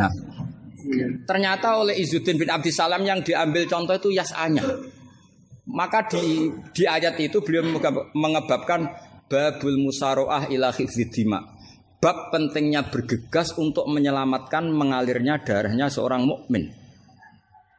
Nah, 0.00 0.08
ternyata 1.28 1.76
oleh 1.76 2.00
Izzuddin 2.00 2.40
bin 2.40 2.48
Abdis 2.48 2.80
Salam 2.80 3.04
yang 3.04 3.20
diambil 3.20 3.68
contoh 3.68 4.00
itu 4.00 4.16
yas'anya. 4.16 4.64
Maka 5.68 6.08
di 6.08 6.48
di 6.72 6.88
ayat 6.88 7.20
itu 7.20 7.44
beliau 7.44 7.68
mengebabkan 8.16 9.09
babul 9.30 9.78
musaroah 9.78 10.50
ila 10.50 10.74
dima. 11.14 11.38
Bab 12.00 12.32
pentingnya 12.34 12.90
bergegas 12.90 13.54
untuk 13.54 13.86
menyelamatkan 13.86 14.66
mengalirnya 14.72 15.38
darahnya 15.44 15.86
seorang 15.86 16.26
mukmin. 16.26 16.72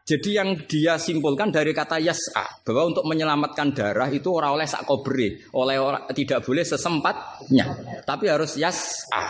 Jadi 0.01 0.29
yang 0.37 0.65
dia 0.65 0.97
simpulkan 0.97 1.53
dari 1.53 1.73
kata 1.73 2.01
yas'a 2.01 2.65
bahwa 2.65 2.93
untuk 2.93 3.05
menyelamatkan 3.05 3.73
darah 3.73 4.09
itu 4.09 4.33
orang 4.33 4.57
oleh 4.57 4.67
sak 4.67 4.85
kobre, 4.85 5.45
oleh 5.53 5.77
orang, 5.77 6.09
tidak 6.13 6.41
boleh 6.41 6.65
sesempatnya, 6.65 7.65
tapi 8.05 8.29
harus 8.29 8.57
yas'a. 8.57 9.21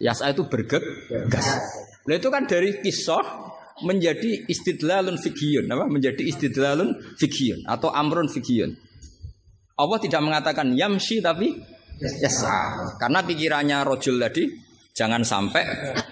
Yas'a 0.00 0.32
itu 0.32 0.48
bergegas. 0.48 1.46
Nah 2.04 2.14
itu 2.16 2.28
kan 2.28 2.44
dari 2.44 2.82
kisah 2.84 3.24
menjadi 3.82 4.46
istidlalun 4.46 5.18
fikhiyun 5.18 5.66
apa 5.66 5.90
menjadi 5.90 6.22
istidlalun 6.22 6.94
fikhiyun 7.18 7.66
atau 7.66 7.90
amrun 7.90 8.30
fikhiyun 8.30 8.70
Allah 9.74 9.98
tidak 9.98 10.22
mengatakan 10.22 10.74
yamshi 10.74 11.18
tapi 11.18 11.54
yasa 11.98 12.50
karena 12.98 13.22
pikirannya 13.22 13.78
rojul 13.86 14.18
tadi 14.18 14.50
jangan 14.94 15.22
sampai 15.26 15.62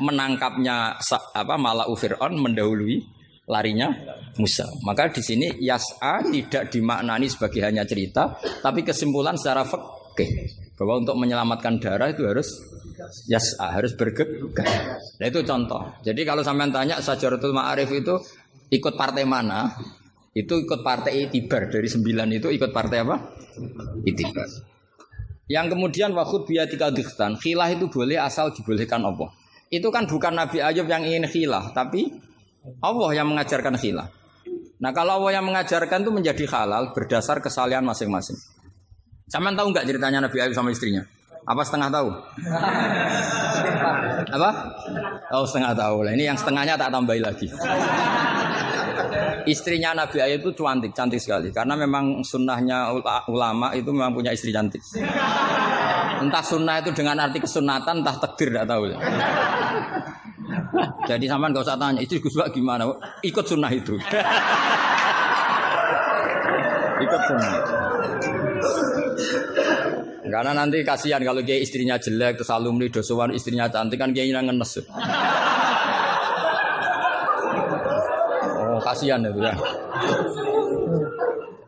menangkapnya 0.02 0.98
apa 1.34 1.54
malah 1.58 1.86
Fir'aun 1.90 2.38
mendahului 2.38 2.98
larinya 3.46 3.90
Musa 4.38 4.66
maka 4.86 5.10
di 5.10 5.22
sini 5.22 5.46
yasa 5.62 6.22
tidak 6.26 6.70
dimaknani 6.70 7.26
sebagai 7.30 7.62
hanya 7.62 7.86
cerita 7.86 8.38
tapi 8.62 8.82
kesimpulan 8.82 9.38
secara 9.38 9.66
fikih 9.66 10.30
bahwa 10.78 11.02
untuk 11.02 11.14
menyelamatkan 11.18 11.78
darah 11.78 12.10
itu 12.10 12.26
harus 12.26 12.48
Yas 13.26 13.58
ah, 13.58 13.72
harus 13.74 13.96
bergegas. 13.98 15.18
Nah 15.18 15.26
itu 15.26 15.40
contoh. 15.42 15.82
Jadi 16.06 16.22
kalau 16.22 16.44
sampean 16.44 16.70
tanya 16.70 17.02
Sajaratul 17.02 17.50
Ma'arif 17.50 17.90
itu 17.90 18.14
ikut 18.70 18.94
partai 18.94 19.26
mana? 19.26 19.68
Itu 20.32 20.64
ikut 20.64 20.80
partai 20.80 21.28
Itibar 21.28 21.68
dari 21.68 21.92
sembilan 21.92 22.28
itu 22.32 22.48
ikut 22.48 22.72
partai 22.72 22.98
apa? 23.04 23.16
Itibar. 24.08 24.48
Yang 25.44 25.76
kemudian 25.76 26.16
wakut 26.16 26.48
biatika 26.48 26.88
dikhtan, 26.88 27.36
khilah 27.36 27.68
itu 27.68 27.92
boleh 27.92 28.16
asal 28.16 28.48
dibolehkan 28.56 29.04
Allah. 29.04 29.28
Itu 29.68 29.92
kan 29.92 30.08
bukan 30.08 30.32
Nabi 30.32 30.64
Ayub 30.64 30.88
yang 30.88 31.04
ingin 31.04 31.28
khilah, 31.28 31.76
tapi 31.76 32.08
Allah 32.80 33.10
yang 33.12 33.28
mengajarkan 33.28 33.76
khilah. 33.76 34.08
Nah 34.80 34.90
kalau 34.96 35.20
Allah 35.20 35.36
yang 35.36 35.44
mengajarkan 35.44 36.00
itu 36.00 36.10
menjadi 36.10 36.44
halal 36.48 36.96
berdasar 36.96 37.44
kesalahan 37.44 37.84
masing-masing. 37.84 38.40
Sampean 39.28 39.52
tahu 39.52 39.76
nggak 39.76 39.84
ceritanya 39.84 40.24
Nabi 40.24 40.40
Ayub 40.40 40.56
sama 40.56 40.72
istrinya? 40.72 41.04
Apa 41.44 41.60
setengah 41.66 41.92
tahu? 41.92 42.08
Apa? 44.36 44.50
Oh 45.36 45.44
setengah 45.44 45.76
tahu 45.76 46.08
lah. 46.08 46.16
Ini 46.16 46.32
yang 46.32 46.38
setengahnya 46.40 46.80
tak 46.80 46.88
tambahi 46.88 47.20
lagi. 47.20 47.52
Istrinya 49.46 49.92
Nabi 49.96 50.22
Ayub 50.22 50.46
itu 50.48 50.62
cantik, 50.62 50.92
cantik 50.94 51.20
sekali. 51.20 51.50
Karena 51.50 51.74
memang 51.74 52.22
sunnahnya 52.22 52.94
ulama 53.26 53.74
itu 53.74 53.90
memang 53.90 54.14
punya 54.14 54.30
istri 54.30 54.54
cantik. 54.54 54.80
Entah 56.22 56.44
sunnah 56.44 56.78
itu 56.78 56.94
dengan 56.94 57.18
arti 57.18 57.42
kesunatan, 57.42 58.06
entah 58.06 58.16
takdir, 58.18 58.54
tidak 58.54 58.70
tahu. 58.70 58.94
Jadi 61.08 61.26
sama 61.26 61.50
nggak 61.50 61.64
usah 61.66 61.78
tanya, 61.78 61.98
istri 61.98 62.22
Gus 62.22 62.38
gimana? 62.54 62.86
Ikut 63.26 63.44
sunnah 63.44 63.72
itu. 63.74 63.98
Ikut 67.02 67.22
sunnah. 67.26 67.52
Karena 70.22 70.56
nanti 70.56 70.80
kasihan 70.80 71.20
kalau 71.20 71.44
dia 71.44 71.60
istrinya 71.60 72.00
jelek 72.00 72.40
terus 72.40 72.48
alumni 72.48 72.88
dosowan 72.88 73.36
istrinya 73.36 73.68
cantik 73.68 74.00
kan 74.00 74.16
dia 74.16 74.24
ngenes. 74.30 74.80
Oh 78.62 78.71
kasihan 78.82 79.22
itu 79.22 79.40
ya. 79.40 79.54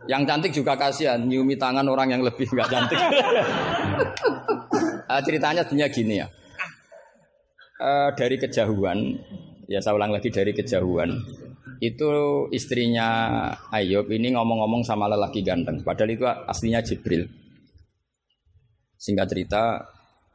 Yang 0.05 0.23
cantik 0.29 0.53
juga 0.53 0.77
kasihan 0.77 1.17
nyiumi 1.17 1.57
tangan 1.57 1.89
orang 1.89 2.13
yang 2.13 2.23
lebih 2.23 2.45
nggak 2.53 2.69
cantik. 2.69 3.01
uh, 5.09 5.21
ceritanya 5.25 5.65
sebenarnya 5.65 5.89
gini 5.89 6.15
ya. 6.21 6.29
Uh, 7.81 8.11
dari 8.15 8.37
kejauhan, 8.37 9.19
ya 9.67 9.81
saya 9.81 9.97
ulang 9.97 10.13
lagi 10.13 10.29
dari 10.29 10.53
kejauhan. 10.53 11.11
Itu 11.81 12.09
istrinya 12.53 13.09
Ayub 13.73 14.09
ini 14.13 14.37
ngomong-ngomong 14.37 14.85
sama 14.85 15.09
lelaki 15.09 15.41
ganteng. 15.41 15.81
Padahal 15.83 16.13
itu 16.13 16.25
aslinya 16.25 16.85
Jibril. 16.85 17.27
Singkat 18.95 19.27
cerita, 19.29 19.63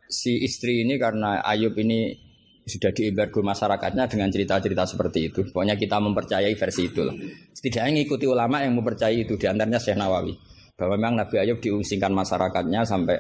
si 0.10 0.42
istri 0.42 0.82
ini 0.82 0.98
karena 0.98 1.42
Ayub 1.46 1.78
ini 1.78 2.29
sudah 2.70 2.94
diembargo 2.94 3.42
masyarakatnya 3.42 4.06
dengan 4.06 4.30
cerita-cerita 4.30 4.86
seperti 4.86 5.34
itu. 5.34 5.42
Pokoknya 5.50 5.74
kita 5.76 5.98
mempercayai 5.98 6.54
versi 6.54 6.82
itu 6.86 7.02
lah. 7.02 7.16
Setidaknya 7.52 8.00
mengikuti 8.00 8.30
ulama 8.30 8.62
yang 8.62 8.78
mempercayai 8.78 9.26
itu, 9.26 9.34
di 9.36 9.46
antaranya 9.50 9.82
Syekh 9.82 9.98
Nawawi. 9.98 10.38
Bahwa 10.78 10.96
memang 10.96 11.26
Nabi 11.26 11.36
Ayub 11.42 11.60
diungsingkan 11.60 12.14
masyarakatnya 12.14 12.86
sampai 12.86 13.18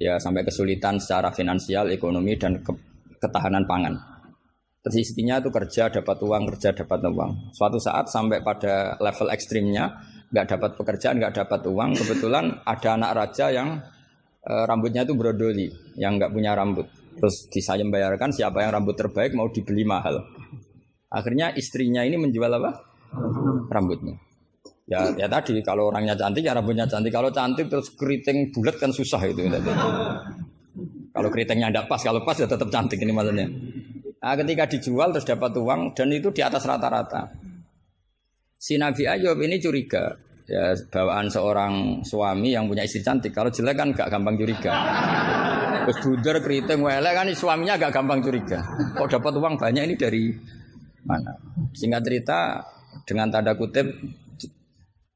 ya 0.00 0.20
sampai 0.20 0.44
kesulitan 0.44 1.00
secara 1.00 1.32
finansial, 1.32 1.88
ekonomi 1.90 2.36
dan 2.36 2.60
ke, 2.60 2.72
ketahanan 3.18 3.64
pangan. 3.64 3.96
Terus 4.80 5.12
itu 5.12 5.48
kerja 5.52 5.92
dapat 5.92 6.16
uang, 6.24 6.42
kerja 6.56 6.72
dapat 6.72 7.04
uang. 7.04 7.52
Suatu 7.52 7.76
saat 7.76 8.08
sampai 8.08 8.40
pada 8.40 8.96
level 8.96 9.28
ekstrimnya, 9.28 9.92
nggak 10.32 10.56
dapat 10.56 10.70
pekerjaan, 10.80 11.20
nggak 11.20 11.36
dapat 11.44 11.60
uang. 11.68 12.00
Kebetulan 12.00 12.64
ada 12.64 12.88
anak 12.96 13.12
raja 13.12 13.52
yang 13.52 13.76
e, 14.40 14.52
rambutnya 14.64 15.04
itu 15.04 15.12
brodoli 15.12 15.68
yang 16.00 16.16
nggak 16.16 16.32
punya 16.32 16.56
rambut. 16.56 16.88
Terus 17.20 17.36
saya 17.60 17.84
bayarkan 17.84 18.32
siapa 18.32 18.64
yang 18.64 18.72
rambut 18.80 18.96
terbaik 18.96 19.36
mau 19.36 19.52
dibeli 19.52 19.84
mahal. 19.84 20.24
Akhirnya 21.12 21.52
istrinya 21.52 22.00
ini 22.00 22.16
menjual 22.16 22.48
apa? 22.48 22.70
Rambutnya. 23.68 24.16
Ya, 24.90 25.06
ya 25.14 25.30
tadi 25.30 25.60
kalau 25.62 25.92
orangnya 25.92 26.18
cantik 26.18 26.42
ya 26.42 26.56
rambutnya 26.56 26.88
cantik. 26.88 27.12
Kalau 27.12 27.28
cantik 27.30 27.68
terus 27.68 27.92
keriting 27.94 28.50
bulat 28.50 28.80
kan 28.80 28.90
susah 28.90 29.20
itu. 29.28 29.46
Kalau 31.10 31.28
keritingnya 31.28 31.68
tidak 31.70 31.86
pas, 31.90 32.00
kalau 32.00 32.22
pas 32.24 32.38
ya 32.38 32.48
tetap 32.48 32.72
cantik 32.72 32.98
ini 32.98 33.12
maksudnya. 33.12 33.46
Nah, 34.20 34.34
ketika 34.36 34.64
dijual 34.68 35.12
terus 35.16 35.26
dapat 35.26 35.52
uang 35.56 35.96
dan 35.96 36.08
itu 36.12 36.28
di 36.30 36.42
atas 36.44 36.64
rata-rata. 36.68 37.32
Si 38.60 38.76
Nabi 38.76 39.08
Ayub 39.08 39.36
ini 39.40 39.56
curiga. 39.56 40.12
Ya, 40.50 40.74
bawaan 40.74 41.30
seorang 41.30 42.02
suami 42.02 42.50
yang 42.50 42.66
punya 42.66 42.82
istri 42.82 43.06
cantik. 43.06 43.30
Kalau 43.30 43.54
jelek 43.54 43.78
kan 43.78 43.94
gak 43.94 44.10
gampang 44.10 44.34
curiga. 44.34 44.74
Terus 45.86 45.98
buder, 46.02 46.42
keriting, 46.42 46.82
welek 46.82 47.14
kan 47.14 47.26
suaminya 47.30 47.78
agak 47.78 47.94
gampang 47.94 48.18
curiga. 48.18 48.58
Kok 48.98 49.06
dapat 49.06 49.32
uang 49.38 49.54
banyak 49.54 49.82
ini 49.86 49.94
dari 49.94 50.34
mana? 51.06 51.38
Singkat 51.70 52.02
cerita, 52.02 52.38
dengan 53.06 53.30
tanda 53.30 53.54
kutip 53.54 53.86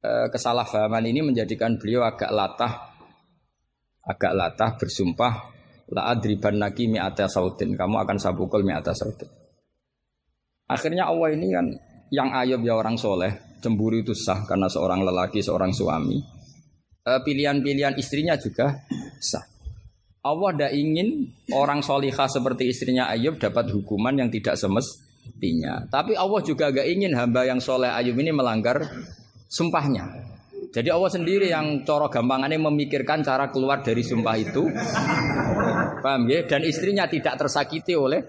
eh, 0.02 0.26
kesalahpahaman 0.30 1.04
ini 1.06 1.20
menjadikan 1.22 1.76
beliau 1.78 2.06
agak 2.06 2.30
latah 2.30 2.94
agak 4.04 4.32
latah 4.36 4.70
bersumpah 4.76 5.34
la 5.92 6.12
adriban 6.12 6.60
naki 6.60 6.88
mi'ata 6.88 7.28
sautin 7.28 7.76
kamu 7.76 8.04
akan 8.04 8.16
sabukul 8.20 8.64
mi'ata 8.64 8.92
sautin 8.92 9.28
akhirnya 10.68 11.08
Allah 11.08 11.28
ini 11.32 11.46
kan 11.52 11.66
yang 12.12 12.32
ayub 12.34 12.60
ya 12.64 12.76
orang 12.76 12.98
soleh 12.98 13.56
cemburu 13.62 14.00
itu 14.00 14.12
sah 14.12 14.44
karena 14.44 14.68
seorang 14.68 15.04
lelaki 15.04 15.40
seorang 15.40 15.72
suami 15.72 16.34
Eh, 17.04 17.20
pilihan-pilihan 17.20 18.00
istrinya 18.00 18.32
juga 18.40 18.80
sah 19.20 19.44
Allah 20.24 20.56
tidak 20.56 20.72
ingin 20.72 21.28
orang 21.52 21.84
solihah 21.84 22.24
seperti 22.24 22.72
istrinya 22.72 23.12
Ayub 23.12 23.36
dapat 23.36 23.68
hukuman 23.68 24.16
yang 24.16 24.32
tidak 24.32 24.56
semestinya. 24.56 25.84
Tapi 25.92 26.16
Allah 26.16 26.40
juga 26.40 26.72
gak 26.72 26.88
ingin 26.88 27.12
hamba 27.12 27.44
yang 27.44 27.60
soleh 27.60 27.92
Ayub 27.92 28.16
ini 28.16 28.32
melanggar 28.32 28.88
sumpahnya. 29.52 30.08
Jadi 30.72 30.88
Allah 30.88 31.12
sendiri 31.12 31.52
yang 31.52 31.84
coro 31.84 32.08
gampangannya 32.08 32.56
memikirkan 32.56 33.20
cara 33.20 33.52
keluar 33.52 33.84
dari 33.84 34.00
sumpah 34.00 34.36
itu. 34.40 34.64
Paham 36.00 36.24
ya? 36.24 36.48
Dan 36.48 36.64
istrinya 36.64 37.04
tidak 37.04 37.36
tersakiti 37.44 37.92
oleh 37.92 38.24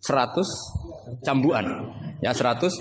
100 0.00 1.20
cambuan. 1.20 1.92
Ya 2.24 2.32
100. 2.32 2.80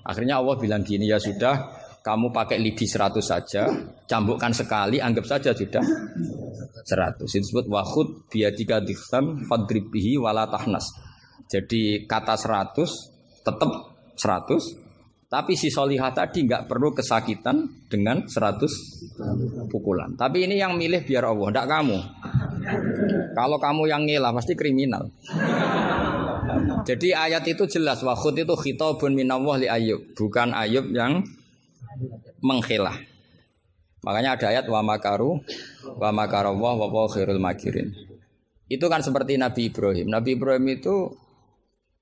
Akhirnya 0.00 0.40
Allah 0.40 0.56
bilang 0.56 0.80
gini, 0.80 1.04
ya 1.04 1.20
sudah 1.20 1.76
kamu 2.00 2.32
pakai 2.32 2.56
lidi 2.56 2.88
100 2.88 3.20
saja, 3.20 3.68
cambukkan 4.08 4.56
sekali, 4.56 4.96
anggap 4.96 5.28
saja 5.28 5.52
sudah 5.52 5.84
100. 5.84 7.20
Itu 7.28 7.44
disebut 7.44 7.68
wahud 7.68 8.24
biadika 8.32 8.80
dikhtam 8.80 9.44
fadribihi 9.44 10.16
wala 10.16 10.48
tahnas. 10.48 10.96
Jadi 11.44 12.08
kata 12.08 12.40
100 12.40 13.44
tetap 13.44 13.70
100, 14.16 15.28
tapi 15.28 15.52
si 15.60 15.68
solihah 15.68 16.10
tadi 16.16 16.48
nggak 16.48 16.64
perlu 16.64 16.96
kesakitan 16.96 17.84
dengan 17.92 18.24
100 18.24 19.68
pukulan. 19.68 20.16
Tapi 20.16 20.48
ini 20.48 20.56
yang 20.56 20.80
milih 20.80 21.04
biar 21.04 21.28
Allah, 21.28 21.52
tidak 21.52 21.68
kamu. 21.68 21.98
Kalau 23.36 23.60
kamu 23.60 23.82
yang 23.92 24.02
ngelah 24.08 24.32
pasti 24.32 24.56
kriminal. 24.56 25.04
Jadi 26.86 27.14
ayat 27.14 27.44
itu 27.46 27.64
jelas 27.68 28.00
wahud 28.02 28.34
itu 28.34 28.54
khitabun 28.54 29.12
minallah 29.14 29.56
li 29.60 29.68
Ayub, 29.68 30.14
bukan 30.16 30.54
Ayub 30.56 30.90
yang 30.90 31.22
menghilah. 32.40 32.96
Makanya 34.00 34.40
ada 34.40 34.46
ayat 34.56 34.64
wa 34.68 34.80
makaru 34.80 35.44
wa 36.00 36.10
makarallah 36.10 36.76
khairul 37.12 37.40
makirin. 37.42 37.92
Itu 38.70 38.86
kan 38.88 39.04
seperti 39.04 39.36
Nabi 39.36 39.68
Ibrahim. 39.68 40.06
Nabi 40.08 40.38
Ibrahim 40.38 40.64
itu 40.70 40.94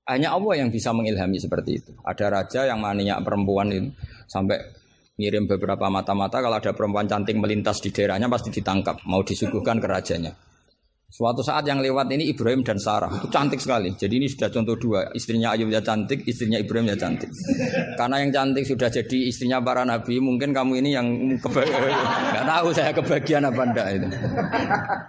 hanya 0.07 0.33
Allah 0.33 0.65
yang 0.65 0.69
bisa 0.73 0.95
mengilhami 0.95 1.37
seperti 1.37 1.71
itu. 1.81 1.91
Ada 2.01 2.25
raja 2.29 2.61
yang 2.65 2.79
maniak 2.81 3.21
perempuan 3.21 3.69
itu 3.69 3.89
sampai 4.29 4.57
ngirim 5.19 5.45
beberapa 5.45 5.91
mata-mata 5.91 6.39
kalau 6.39 6.55
ada 6.55 6.71
perempuan 6.71 7.05
cantik 7.05 7.35
melintas 7.35 7.83
di 7.83 7.91
daerahnya 7.91 8.31
pasti 8.31 8.49
ditangkap, 8.55 9.03
mau 9.03 9.19
disuguhkan 9.19 9.83
ke 9.83 9.87
rajanya. 9.89 10.31
Suatu 11.09 11.41
saat 11.41 11.65
yang 11.65 11.81
lewat 11.81 12.05
ini 12.13 12.29
Ibrahim 12.29 12.61
dan 12.61 12.77
Sarah 12.77 13.09
itu 13.09 13.25
cantik 13.33 13.57
sekali. 13.57 13.97
Jadi 13.97 14.21
ini 14.21 14.29
sudah 14.29 14.53
contoh 14.53 14.77
dua, 14.77 15.09
istrinya 15.17 15.57
Ayub 15.57 15.73
ya 15.73 15.81
cantik, 15.81 16.21
istrinya 16.29 16.61
Ibrahim 16.61 16.85
ya 16.93 17.01
cantik. 17.01 17.33
Karena 17.97 18.21
yang 18.21 18.29
cantik 18.29 18.61
sudah 18.69 18.93
jadi 18.93 19.25
istrinya 19.25 19.57
para 19.57 19.81
nabi, 19.81 20.21
mungkin 20.21 20.53
kamu 20.53 20.85
ini 20.85 20.93
yang 20.93 21.09
nggak 21.41 22.45
tahu 22.45 22.69
saya 22.69 22.93
kebagian 22.93 23.41
apa 23.41 23.61
enggak 23.65 23.87
itu. 23.97 24.07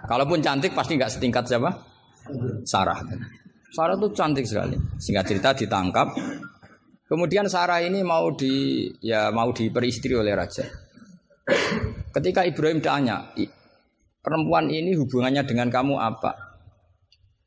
Kalaupun 0.09 0.41
cantik 0.41 0.73
pasti 0.73 0.97
nggak 0.97 1.11
setingkat 1.13 1.45
siapa? 1.45 1.69
Sarah. 2.65 2.97
Sarah 3.69 3.93
itu 3.93 4.09
cantik 4.17 4.49
sekali. 4.49 4.81
Singkat 4.97 5.25
cerita 5.29 5.53
ditangkap. 5.53 6.17
Kemudian 7.05 7.45
Sarah 7.45 7.77
ini 7.77 8.01
mau 8.01 8.33
di 8.33 8.89
ya 9.05 9.29
mau 9.29 9.53
diperistri 9.53 10.17
oleh 10.17 10.33
raja. 10.33 10.65
Ketika 12.09 12.41
Ibrahim 12.41 12.81
tanya, 12.81 13.29
"I- 13.37 13.60
perempuan 14.21 14.69
ini 14.69 14.95
hubungannya 14.95 15.43
dengan 15.43 15.67
kamu 15.67 15.97
apa? 15.97 16.51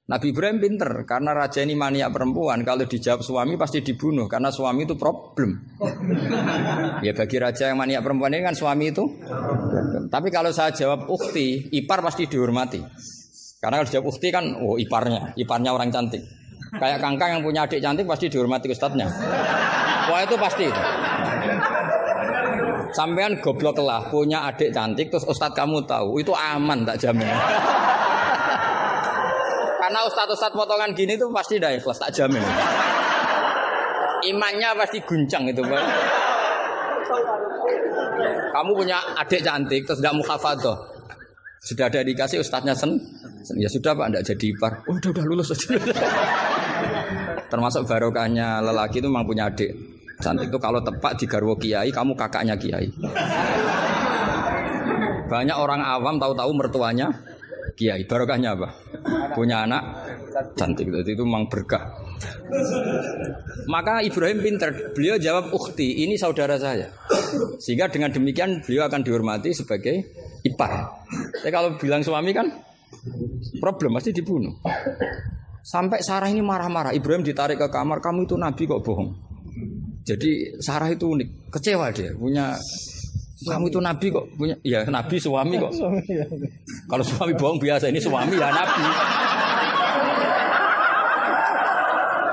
Nabi 0.05 0.37
Ibrahim 0.37 0.61
pinter 0.61 0.93
karena 1.09 1.33
raja 1.33 1.65
ini 1.65 1.73
maniak 1.73 2.13
perempuan. 2.13 2.61
Kalau 2.61 2.85
dijawab 2.85 3.25
suami 3.25 3.57
pasti 3.57 3.81
dibunuh 3.81 4.29
karena 4.29 4.53
suami 4.53 4.85
itu 4.85 5.01
problem. 5.01 5.65
ya 7.07 7.17
bagi 7.17 7.37
raja 7.41 7.73
yang 7.73 7.81
maniak 7.81 8.05
perempuan 8.05 8.37
ini 8.37 8.45
kan 8.45 8.53
suami 8.53 8.93
itu. 8.93 9.01
Tapi 10.13 10.29
kalau 10.29 10.53
saya 10.53 10.77
jawab 10.77 11.09
ukti, 11.09 11.73
ipar 11.73 12.05
pasti 12.05 12.29
dihormati. 12.29 12.85
Karena 13.65 13.81
kalau 13.81 13.89
dijawab 13.89 14.07
ukti 14.13 14.29
kan, 14.29 14.45
oh 14.61 14.77
iparnya, 14.77 15.33
iparnya 15.41 15.73
orang 15.73 15.89
cantik. 15.89 16.21
Kayak 16.77 17.01
kangkang 17.01 17.41
yang 17.41 17.43
punya 17.43 17.65
adik 17.65 17.81
cantik 17.81 18.05
pasti 18.05 18.29
dihormati 18.29 18.69
ustadznya. 18.69 19.09
Wah 20.13 20.21
itu 20.21 20.37
pasti. 20.37 20.69
Sampean 22.95 23.43
goblok 23.43 23.83
lah 23.83 24.07
punya 24.07 24.47
adik 24.47 24.71
cantik 24.71 25.11
terus 25.11 25.27
ustadz 25.27 25.59
kamu 25.59 25.83
tahu 25.83 26.23
itu 26.23 26.31
aman 26.31 26.87
tak 26.87 27.03
jamin. 27.03 27.27
Karena 29.83 30.01
ustadz-ustadz 30.07 30.55
potongan 30.55 30.95
gini 30.95 31.19
tuh 31.19 31.27
pasti 31.35 31.59
dah 31.59 31.75
ikhlas 31.75 31.99
tak 31.99 32.15
jamin. 32.15 32.39
Imannya 34.31 34.79
pasti 34.79 35.03
guncang 35.03 35.51
itu 35.51 35.59
Pak. 35.59 35.83
Kamu 38.55 38.71
punya 38.79 39.03
adik 39.19 39.43
cantik 39.43 39.83
terus 39.83 39.99
tidak 39.99 40.15
muhafadoh. 40.15 40.79
Sudah 41.59 41.91
ada 41.91 42.07
dikasih 42.07 42.39
ustadznya 42.45 42.77
sen, 42.77 43.01
ya 43.57 43.73
sudah 43.73 43.97
pak, 43.97 44.13
tidak 44.13 44.25
jadi 44.37 44.47
ipar. 44.53 44.73
Oh, 44.85 45.01
udah 45.01 45.11
udah 45.17 45.25
lulus. 45.25 45.49
Termasuk 47.51 47.89
barokahnya 47.89 48.61
lelaki 48.61 49.01
itu 49.01 49.09
memang 49.09 49.25
punya 49.25 49.49
adik 49.49 49.94
cantik 50.21 50.51
itu 50.51 50.59
kalau 50.63 50.81
tepat 50.83 51.19
di 51.19 51.27
garwo 51.27 51.55
kiai, 51.59 51.91
kamu 51.91 52.13
kakaknya 52.15 52.55
kiai. 52.59 52.89
Banyak 55.25 55.57
orang 55.57 55.81
awam 55.83 56.21
tahu-tahu 56.21 56.51
mertuanya 56.55 57.09
kiai. 57.75 58.07
Barokahnya 58.07 58.55
apa? 58.55 58.69
Punya 59.35 59.67
anak 59.67 59.83
cantik 60.55 60.91
itu, 60.91 61.19
itu 61.19 61.23
memang 61.27 61.51
berkah. 61.51 61.91
Maka 63.67 64.03
Ibrahim 64.05 64.39
pinter, 64.43 64.95
beliau 64.95 65.19
jawab 65.19 65.51
ukti, 65.51 66.07
ini 66.07 66.15
saudara 66.15 66.59
saya. 66.61 66.91
Sehingga 67.59 67.91
dengan 67.91 68.15
demikian 68.15 68.63
beliau 68.63 68.87
akan 68.87 69.01
dihormati 69.03 69.51
sebagai 69.51 70.15
ipar. 70.47 71.03
Tapi 71.43 71.51
kalau 71.51 71.75
bilang 71.81 72.05
suami 72.05 72.31
kan 72.31 72.47
problem 73.59 73.97
pasti 73.99 74.15
dibunuh. 74.15 74.55
Sampai 75.65 76.05
Sarah 76.05 76.29
ini 76.29 76.45
marah-marah. 76.45 76.93
Ibrahim 76.93 77.25
ditarik 77.25 77.57
ke 77.57 77.69
kamar, 77.73 78.05
kamu 78.05 78.29
itu 78.29 78.37
nabi 78.37 78.69
kok 78.69 78.85
bohong. 78.85 79.34
Jadi 80.05 80.53
Sarah 80.61 80.93
itu 80.93 81.17
unik, 81.17 81.49
kecewa 81.49 81.89
dia 81.89 82.13
punya 82.13 82.53
kamu 83.45 83.69
itu 83.69 83.81
nabi 83.81 84.07
kok 84.09 84.25
punya 84.41 84.57
ya 84.65 84.85
nabi 84.89 85.17
suami 85.21 85.57
kok. 85.61 85.73
Kalau 86.89 87.05
suami 87.05 87.33
bohong 87.37 87.61
biasa 87.61 87.93
ini 87.93 88.01
suami 88.01 88.37
ya 88.37 88.49
nabi. 88.49 88.85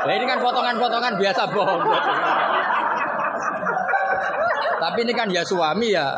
Nah 0.02 0.14
ini 0.18 0.26
kan 0.28 0.40
potongan-potongan 0.40 1.14
biasa 1.20 1.42
bohong. 1.52 1.82
Tapi 4.82 5.00
ini 5.06 5.14
kan 5.14 5.28
ya 5.32 5.44
suami 5.44 5.96
ya 5.96 6.16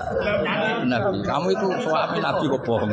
nabi. 0.89 1.21
Kamu 1.25 1.47
itu 1.53 1.67
suami 1.81 2.17
nabi 2.21 2.45
kok 2.49 2.61
bohong. 2.65 2.91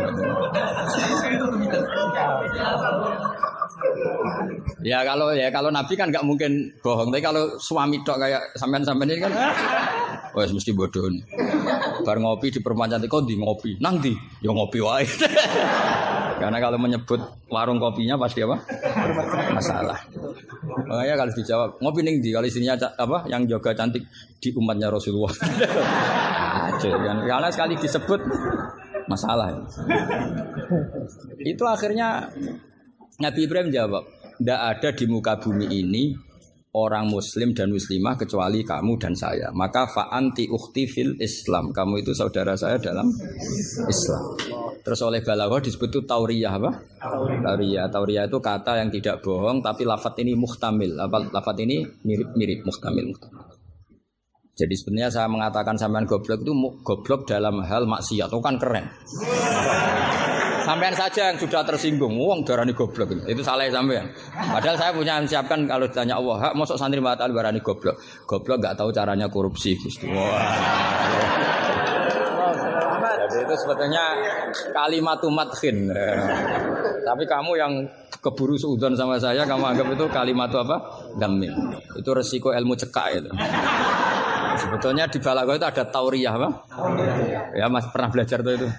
Ya 4.81 5.05
kalau 5.05 5.33
ya 5.37 5.53
kalau 5.53 5.69
nabi 5.69 5.93
kan 5.97 6.09
nggak 6.09 6.25
mungkin 6.25 6.73
bohong. 6.81 7.12
Tapi 7.12 7.23
kalau 7.23 7.57
suami 7.61 8.01
tok 8.01 8.16
kayak 8.21 8.43
sampean-sampean 8.57 9.12
ini 9.12 9.21
kan, 9.21 9.33
wah 10.35 10.45
mesti 10.49 10.73
bodoh 10.73 11.09
nih. 11.12 11.23
Bar 12.01 12.16
ngopi 12.16 12.49
di 12.49 12.61
perempuan 12.64 12.88
cantik 12.88 13.12
kok 13.12 13.29
di 13.29 13.37
ngopi, 13.37 13.77
nang 13.81 14.01
di, 14.01 14.16
ya 14.40 14.51
ngopi 14.53 14.79
wae. 14.81 15.05
Karena 16.40 16.57
kalau 16.57 16.81
menyebut 16.81 17.21
warung 17.53 17.77
kopinya 17.77 18.16
pasti 18.16 18.40
apa? 18.40 18.57
Masalah. 19.53 20.01
Makanya 20.88 21.14
kalau 21.21 21.33
dijawab 21.37 21.71
ngopi 21.85 22.01
ning 22.01 22.25
di, 22.25 22.33
kalau 22.33 22.49
isinya 22.49 22.81
ca- 22.81 22.97
apa 22.97 23.29
yang 23.29 23.45
jaga 23.45 23.77
cantik 23.77 24.01
di 24.40 24.49
umatnya 24.57 24.88
Rasulullah. 24.88 25.37
Aduh, 26.73 26.97
kan. 26.97 27.16
Karena 27.29 27.49
sekali 27.53 27.77
disebut 27.77 28.21
masalah. 29.05 29.53
Itu 31.45 31.69
akhirnya 31.69 32.33
Nabi 33.20 33.44
Ibrahim 33.44 33.68
jawab, 33.68 34.04
tidak 34.40 34.61
ada 34.64 34.88
di 34.96 35.04
muka 35.04 35.37
bumi 35.37 35.68
ini 35.68 36.16
orang 36.72 37.11
muslim 37.11 37.52
dan 37.52 37.68
muslimah 37.68 38.16
kecuali 38.16 38.64
kamu 38.64 38.96
dan 38.96 39.12
saya. 39.12 39.52
Maka 39.52 39.85
fa 39.90 40.09
anti 40.09 40.48
ukhti 40.48 40.88
fil 40.88 41.12
Islam. 41.20 41.74
Kamu 41.74 42.00
itu 42.00 42.16
saudara 42.16 42.56
saya 42.56 42.80
dalam 42.80 43.12
Islam. 43.85 44.22
Terus 44.80 45.00
oleh 45.04 45.20
balaghah 45.20 45.61
disebut 45.61 45.88
itu 45.92 46.00
tauriyah 46.09 46.56
apa? 46.56 46.70
Tauriyah. 47.44 47.92
Tauriyah 47.92 48.24
itu 48.24 48.38
kata 48.40 48.80
yang 48.80 48.88
tidak 48.88 49.20
bohong 49.20 49.61
tapi 49.61 49.85
lafat 49.85 50.16
ini 50.24 50.33
muhtamil. 50.33 50.96
Apa 50.96 51.28
lafat 51.28 51.61
ini 51.61 51.85
mirip-mirip 52.06 52.64
muhtamil. 52.64 53.12
muhtamil. 53.12 53.44
Jadi 54.56 54.74
sebenarnya 54.76 55.09
saya 55.12 55.28
mengatakan 55.28 55.76
sampean 55.76 56.04
goblok 56.04 56.44
itu 56.44 56.52
goblok 56.85 57.28
dalam 57.28 57.64
hal 57.64 57.85
maksiat. 57.85 58.28
Itu 58.33 58.40
kan 58.40 58.56
keren. 58.56 58.88
Sampean 60.70 60.94
saja 60.94 61.35
yang 61.35 61.38
sudah 61.42 61.66
tersinggung, 61.66 62.14
wong 62.14 62.46
darani 62.46 62.70
goblok 62.70 63.11
itu. 63.26 63.42
Salah 63.42 63.66
sampean. 63.74 64.06
Padahal 64.30 64.78
saya 64.78 64.94
punya 64.94 65.18
siapkan 65.26 65.66
kalau 65.66 65.90
ditanya 65.90 66.14
Allah, 66.22 66.46
hak 66.46 66.54
mosok 66.54 66.78
santri 66.78 67.02
batal 67.02 67.35
barani 67.35 67.59
goblok. 67.59 67.98
Goblok 68.22 68.62
nggak 68.62 68.78
tahu 68.78 68.94
caranya 68.94 69.26
korupsi, 69.26 69.74
Gusti. 69.74 70.06
Wah. 70.14 70.30
Jadi 73.26 73.42
itu 73.42 73.54
sebetulnya 73.66 74.14
kalimat 74.70 75.18
madkhin. 75.26 75.90
Tapi 77.02 77.22
kamu 77.26 77.50
yang 77.59 77.72
keburu 78.22 78.54
seudon 78.54 78.94
sama 78.94 79.18
saya, 79.18 79.42
kamu 79.42 79.74
anggap 79.74 79.90
itu 79.90 80.06
kalimat 80.14 80.54
apa? 80.54 81.02
Gamin. 81.18 81.50
Itu 81.98 82.14
resiko 82.14 82.54
ilmu 82.54 82.78
cekak 82.78 83.06
itu. 83.18 83.30
Sebetulnya 84.54 85.11
di 85.11 85.18
balaghah 85.18 85.59
itu 85.59 85.66
ada 85.66 85.83
tauriyah 85.90 86.35
apa? 86.38 86.48
Ya 87.59 87.66
Mas 87.66 87.90
pernah 87.90 88.06
belajar 88.14 88.38
tuh 88.46 88.54
itu. 88.54 88.70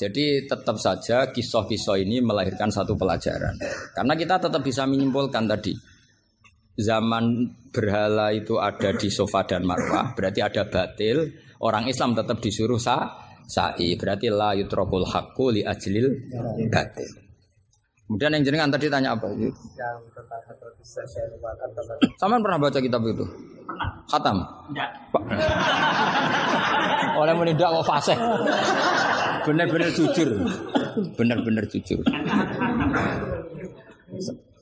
Jadi 0.00 0.48
tetap 0.48 0.80
saja 0.80 1.28
kisah-kisah 1.28 2.00
ini 2.00 2.24
melahirkan 2.24 2.72
satu 2.72 2.96
pelajaran. 2.96 3.52
Karena 3.92 4.16
kita 4.16 4.40
tetap 4.40 4.64
bisa 4.64 4.88
menyimpulkan 4.88 5.44
tadi 5.44 5.76
zaman 6.80 7.52
berhala 7.68 8.32
itu 8.32 8.56
ada 8.56 8.96
di 8.96 9.12
sofa 9.12 9.44
dan 9.44 9.68
marwah, 9.68 10.16
berarti 10.16 10.40
ada 10.40 10.64
batil. 10.64 11.28
Orang 11.60 11.92
Islam 11.92 12.16
tetap 12.16 12.40
disuruh 12.40 12.80
sa 12.80 13.28
sa'i, 13.44 13.92
berarti 14.00 14.32
la 14.32 14.56
yutrokul 14.56 15.04
haqqu 15.04 15.52
li 15.52 15.60
ajlil 15.60 16.08
batil. 16.72 17.10
Kemudian 18.08 18.40
yang 18.40 18.44
jenengan 18.48 18.72
tadi 18.72 18.88
tanya 18.88 19.14
apa? 19.14 19.28
Lupakan 19.30 19.54
Sama 22.18 22.40
pernah 22.40 22.58
baca 22.58 22.80
kitab 22.80 23.04
itu? 23.06 23.22
Khatam? 24.10 24.36
Enggak. 24.70 24.88
Oleh 27.20 27.34
menindak 27.36 27.70
mau 27.70 27.84
fasih. 27.84 28.16
Benar-benar 29.46 29.90
jujur. 29.92 30.30
Benar-benar 31.16 31.64
jujur. 31.68 32.00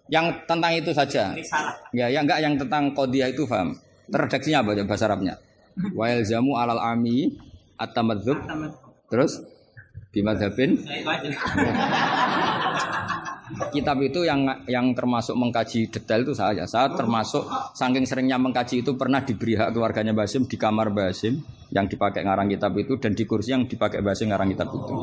Yang 0.08 0.26
tentang 0.48 0.72
itu 0.72 0.90
saja. 0.96 1.36
Ya, 1.92 2.06
yang 2.08 2.24
enggak 2.24 2.40
yang 2.40 2.54
tentang 2.56 2.92
kodiah 2.96 3.28
itu 3.28 3.44
paham. 3.44 3.76
Redaksinya 4.08 4.64
apa 4.64 4.72
ya 4.72 4.84
bahasa 4.88 5.04
Arabnya? 5.04 5.36
Wa 5.92 6.08
yalzamu 6.08 6.56
alal 6.56 6.80
ami 6.80 7.36
at-tamadzub. 7.76 8.40
Terus 9.12 9.40
bimadzhabin 10.12 10.80
itu 10.80 11.08
aja. 11.08 11.28
kitab 13.72 13.98
itu 14.04 14.24
yang 14.24 14.44
yang 14.68 14.92
termasuk 14.92 15.34
mengkaji 15.36 15.88
detail 15.88 16.24
itu 16.24 16.34
saya. 16.36 16.64
Saya 16.68 16.92
termasuk 16.92 17.44
saking 17.72 18.04
seringnya 18.04 18.36
mengkaji 18.36 18.84
itu 18.84 18.94
pernah 18.94 19.24
diberi 19.24 19.56
hak 19.56 19.72
keluarganya 19.72 20.12
Basim 20.12 20.44
di 20.44 20.56
kamar 20.56 20.92
Basim 20.92 21.40
yang 21.72 21.88
dipakai 21.88 22.24
ngarang 22.24 22.48
kitab 22.48 22.72
itu 22.76 22.96
dan 22.96 23.12
di 23.12 23.24
kursi 23.28 23.52
yang 23.52 23.68
dipakai 23.68 24.00
Basim 24.00 24.32
ngarang 24.32 24.48
kitab 24.52 24.68
itu. 24.72 24.94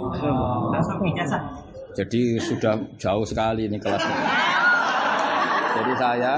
Jadi 1.95 2.21
sudah 2.43 2.73
jauh 2.99 3.25
sekali 3.25 3.71
ini 3.71 3.77
kelasnya. 3.79 4.17
Jadi 5.75 5.93
saya 5.99 6.33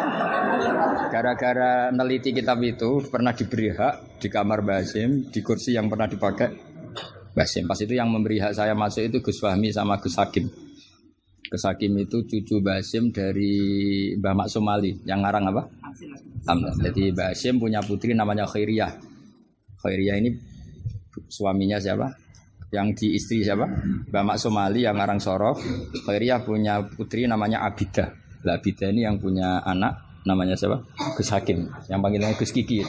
gara-gara 1.13 1.93
neliti 1.93 2.33
kitab 2.33 2.57
itu 2.65 3.05
pernah 3.05 3.31
diberi 3.31 3.69
hak 3.69 4.19
di 4.19 4.27
kamar 4.27 4.65
Basim 4.65 5.29
di 5.29 5.39
kursi 5.45 5.77
yang 5.77 5.87
pernah 5.87 6.09
dipakai 6.09 6.49
Basim. 7.37 7.69
Pas 7.69 7.77
itu 7.77 7.93
yang 7.93 8.09
memberi 8.09 8.41
hak 8.41 8.57
saya 8.57 8.73
masuk 8.73 9.13
itu 9.13 9.17
Gus 9.21 9.37
Fahmi 9.37 9.69
sama 9.69 10.01
Gus 10.01 10.17
Hakim. 10.17 10.66
Gus 11.47 11.63
Hakim 11.63 11.95
itu 11.95 12.27
cucu 12.27 12.59
Basim 12.59 13.15
dari 13.15 13.55
Mbah 14.19 14.35
Mak 14.35 14.49
Somali 14.51 14.91
yang 15.07 15.23
ngarang 15.23 15.47
apa? 15.47 15.63
Hamzah. 16.43 16.75
Jadi 16.91 17.15
Basim 17.15 17.55
punya 17.55 17.79
putri 17.79 18.11
namanya 18.11 18.43
Khairiyah. 18.43 18.91
Khairiyah 19.79 20.15
ini 20.19 20.29
suaminya 21.31 21.79
siapa? 21.79 22.11
Yang 22.67 22.87
di 22.99 23.07
istri 23.15 23.47
siapa? 23.47 23.63
Mbah 24.11 24.23
Mak 24.27 24.37
Somali 24.43 24.83
yang 24.83 24.99
ngarang 24.99 25.23
Sorof. 25.23 25.63
Khairiyah 26.03 26.43
punya 26.43 26.83
putri 26.83 27.23
namanya 27.31 27.63
Abidah. 27.63 28.11
Lah 28.43 28.59
Abidah 28.59 28.91
ini 28.91 29.07
yang 29.07 29.15
punya 29.15 29.63
anak 29.63 30.23
namanya 30.27 30.59
siapa? 30.59 30.83
Gus 31.15 31.31
Hakim. 31.31 31.71
Yang 31.87 31.99
panggilannya 32.03 32.35
Gus 32.35 32.51
Kiki. 32.51 32.83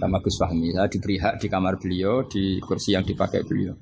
Sama 0.00 0.20
Gus 0.24 0.36
Fahmi. 0.40 0.72
Saya 0.72 0.88
diberi 0.88 1.16
hak 1.20 1.40
di 1.40 1.48
kamar 1.52 1.76
beliau, 1.76 2.24
di 2.24 2.56
kursi 2.60 2.96
yang 2.96 3.04
dipakai 3.04 3.44
beliau. 3.44 3.76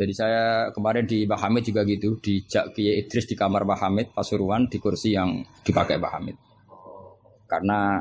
Jadi 0.00 0.16
saya 0.16 0.72
kemarin 0.72 1.04
di 1.04 1.28
Mbah 1.28 1.44
Hamid 1.44 1.68
juga 1.68 1.84
gitu, 1.84 2.16
di 2.24 2.40
Jak 2.48 2.72
Kiai 2.72 3.04
Idris 3.04 3.28
di 3.28 3.36
kamar 3.36 3.68
Mbah 3.68 3.84
Hamid 3.84 4.16
Pasuruan 4.16 4.64
di 4.64 4.80
kursi 4.80 5.12
yang 5.12 5.44
dipakai 5.60 6.00
Mbah 6.00 6.12
Hamid. 6.16 6.36
Karena 7.44 8.00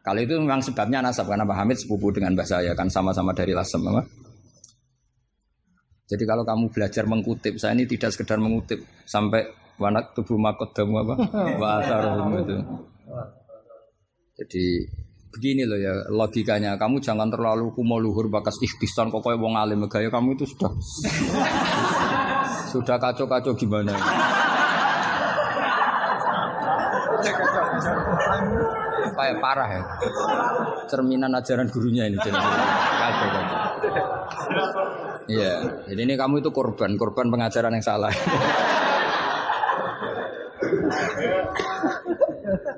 kalau 0.00 0.20
itu 0.24 0.40
memang 0.40 0.64
sebabnya 0.64 1.04
nasab 1.04 1.28
karena 1.28 1.44
Mbah 1.44 1.58
Hamid 1.60 1.84
sepupu 1.84 2.08
dengan 2.16 2.32
Mbah 2.32 2.48
saya 2.48 2.72
kan 2.72 2.88
sama-sama 2.88 3.36
dari 3.36 3.52
Lasem 3.52 3.84
apa? 3.92 4.08
Jadi 6.08 6.24
kalau 6.24 6.48
kamu 6.48 6.72
belajar 6.72 7.04
mengutip, 7.04 7.60
saya 7.60 7.76
ini 7.76 7.84
tidak 7.84 8.16
sekedar 8.16 8.40
mengutip 8.40 8.80
sampai 9.04 9.52
wanak 9.76 10.16
tubuh 10.16 10.40
makodamu 10.40 10.96
apa? 11.04 11.14
Wa 11.60 11.72
itu. 12.40 12.56
Jadi 14.40 14.64
begini 15.32 15.64
loh 15.64 15.80
ya 15.80 15.92
logikanya. 16.12 16.76
Kamu 16.76 17.00
jangan 17.00 17.32
terlalu 17.32 17.72
kumo 17.72 17.96
luhur 17.98 18.28
bakas 18.28 18.60
ikhtisan 18.60 19.08
kok 19.08 19.24
kayak 19.24 19.40
wong 19.40 19.56
alim. 19.56 19.88
Gaya 19.88 20.12
kamu 20.12 20.36
itu 20.36 20.44
sudah 20.46 20.70
sudah 22.72 22.96
kacau-kacau 23.00 23.56
gimana? 23.56 23.96
Kayak 29.12 29.36
parah 29.40 29.68
ya. 29.68 29.82
Cerminan 30.88 31.32
ajaran 31.36 31.68
gurunya 31.72 32.06
ini 32.08 32.20
kacau 32.20 33.28
kacau 33.32 33.58
iya 35.30 35.54
jadi 35.86 36.00
ini 36.02 36.14
kamu 36.18 36.42
itu 36.42 36.50
korban 36.50 36.98
korban 36.98 37.30
pengajaran 37.30 37.74
yang 37.78 37.84
salah 37.84 38.12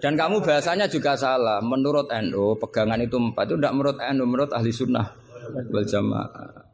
Dan 0.01 0.15
kamu 0.15 0.43
bahasanya 0.43 0.87
juga 0.91 1.15
salah. 1.19 1.59
Menurut 1.61 2.11
NU, 2.25 2.57
pegangan 2.59 3.01
itu 3.03 3.19
empat 3.19 3.45
itu 3.51 3.57
tidak 3.59 3.75
menurut 3.75 3.99
NU, 4.01 4.25
menurut 4.25 4.51
ahli 4.55 4.71
sunnah 4.73 5.07
wal 5.71 5.87
jamaah. 5.87 6.65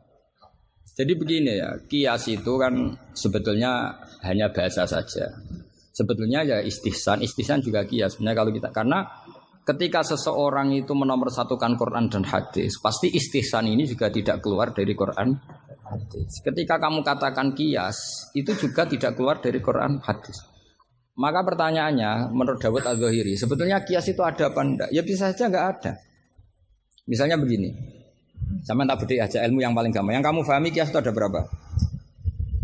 Jadi 1.00 1.12
begini 1.16 1.56
ya, 1.56 1.70
kias 1.88 2.28
itu 2.28 2.52
kan 2.61 2.92
sebetulnya 3.16 3.88
hanya 4.20 4.52
bahasa 4.52 4.85
saja. 4.85 5.33
Sebetulnya 5.96 6.44
ya 6.44 6.59
istihsan, 6.61 7.24
istihsan 7.24 7.64
juga 7.64 7.88
kias. 7.88 8.16
Sebenarnya 8.16 8.38
kalau 8.44 8.52
kita 8.52 8.68
karena 8.68 8.98
ketika 9.64 10.04
seseorang 10.04 10.76
itu 10.76 10.92
menomorsatukan 10.92 11.78
Quran 11.80 12.12
dan 12.12 12.24
hadis, 12.26 12.76
pasti 12.83 13.09
istihsan 13.09 13.70
ini 13.70 13.88
juga 13.88 14.12
tidak 14.12 14.44
keluar 14.44 14.76
dari 14.76 14.92
Quran 14.92 15.40
hadis. 15.88 16.42
Ketika 16.44 16.76
kamu 16.76 17.00
katakan 17.00 17.56
kias, 17.56 18.30
itu 18.37 18.52
juga 18.59 18.85
tidak 18.85 19.16
keluar 19.16 19.40
dari 19.40 19.59
Quran 19.62 20.04
hadis. 20.04 20.49
Maka 21.20 21.44
pertanyaannya, 21.44 22.33
menurut 22.33 22.56
Dawud 22.64 22.80
Al-Zahiri, 22.80 23.37
sebetulnya 23.37 23.85
kias 23.85 24.09
itu 24.09 24.24
ada 24.24 24.48
apa 24.48 24.61
enggak? 24.64 24.88
Ya 24.88 25.04
bisa 25.04 25.28
saja 25.28 25.52
enggak 25.52 25.66
ada. 25.76 25.92
Misalnya 27.04 27.37
begini, 27.37 27.76
sama 28.64 28.88
tak 28.88 29.04
beda 29.04 29.28
aja 29.28 29.44
ilmu 29.44 29.61
yang 29.61 29.76
paling 29.76 29.92
gampang. 29.92 30.16
Yang 30.16 30.33
kamu 30.33 30.40
pahami 30.48 30.68
kias 30.72 30.88
itu 30.88 30.96
ada 30.96 31.12
berapa? 31.12 31.44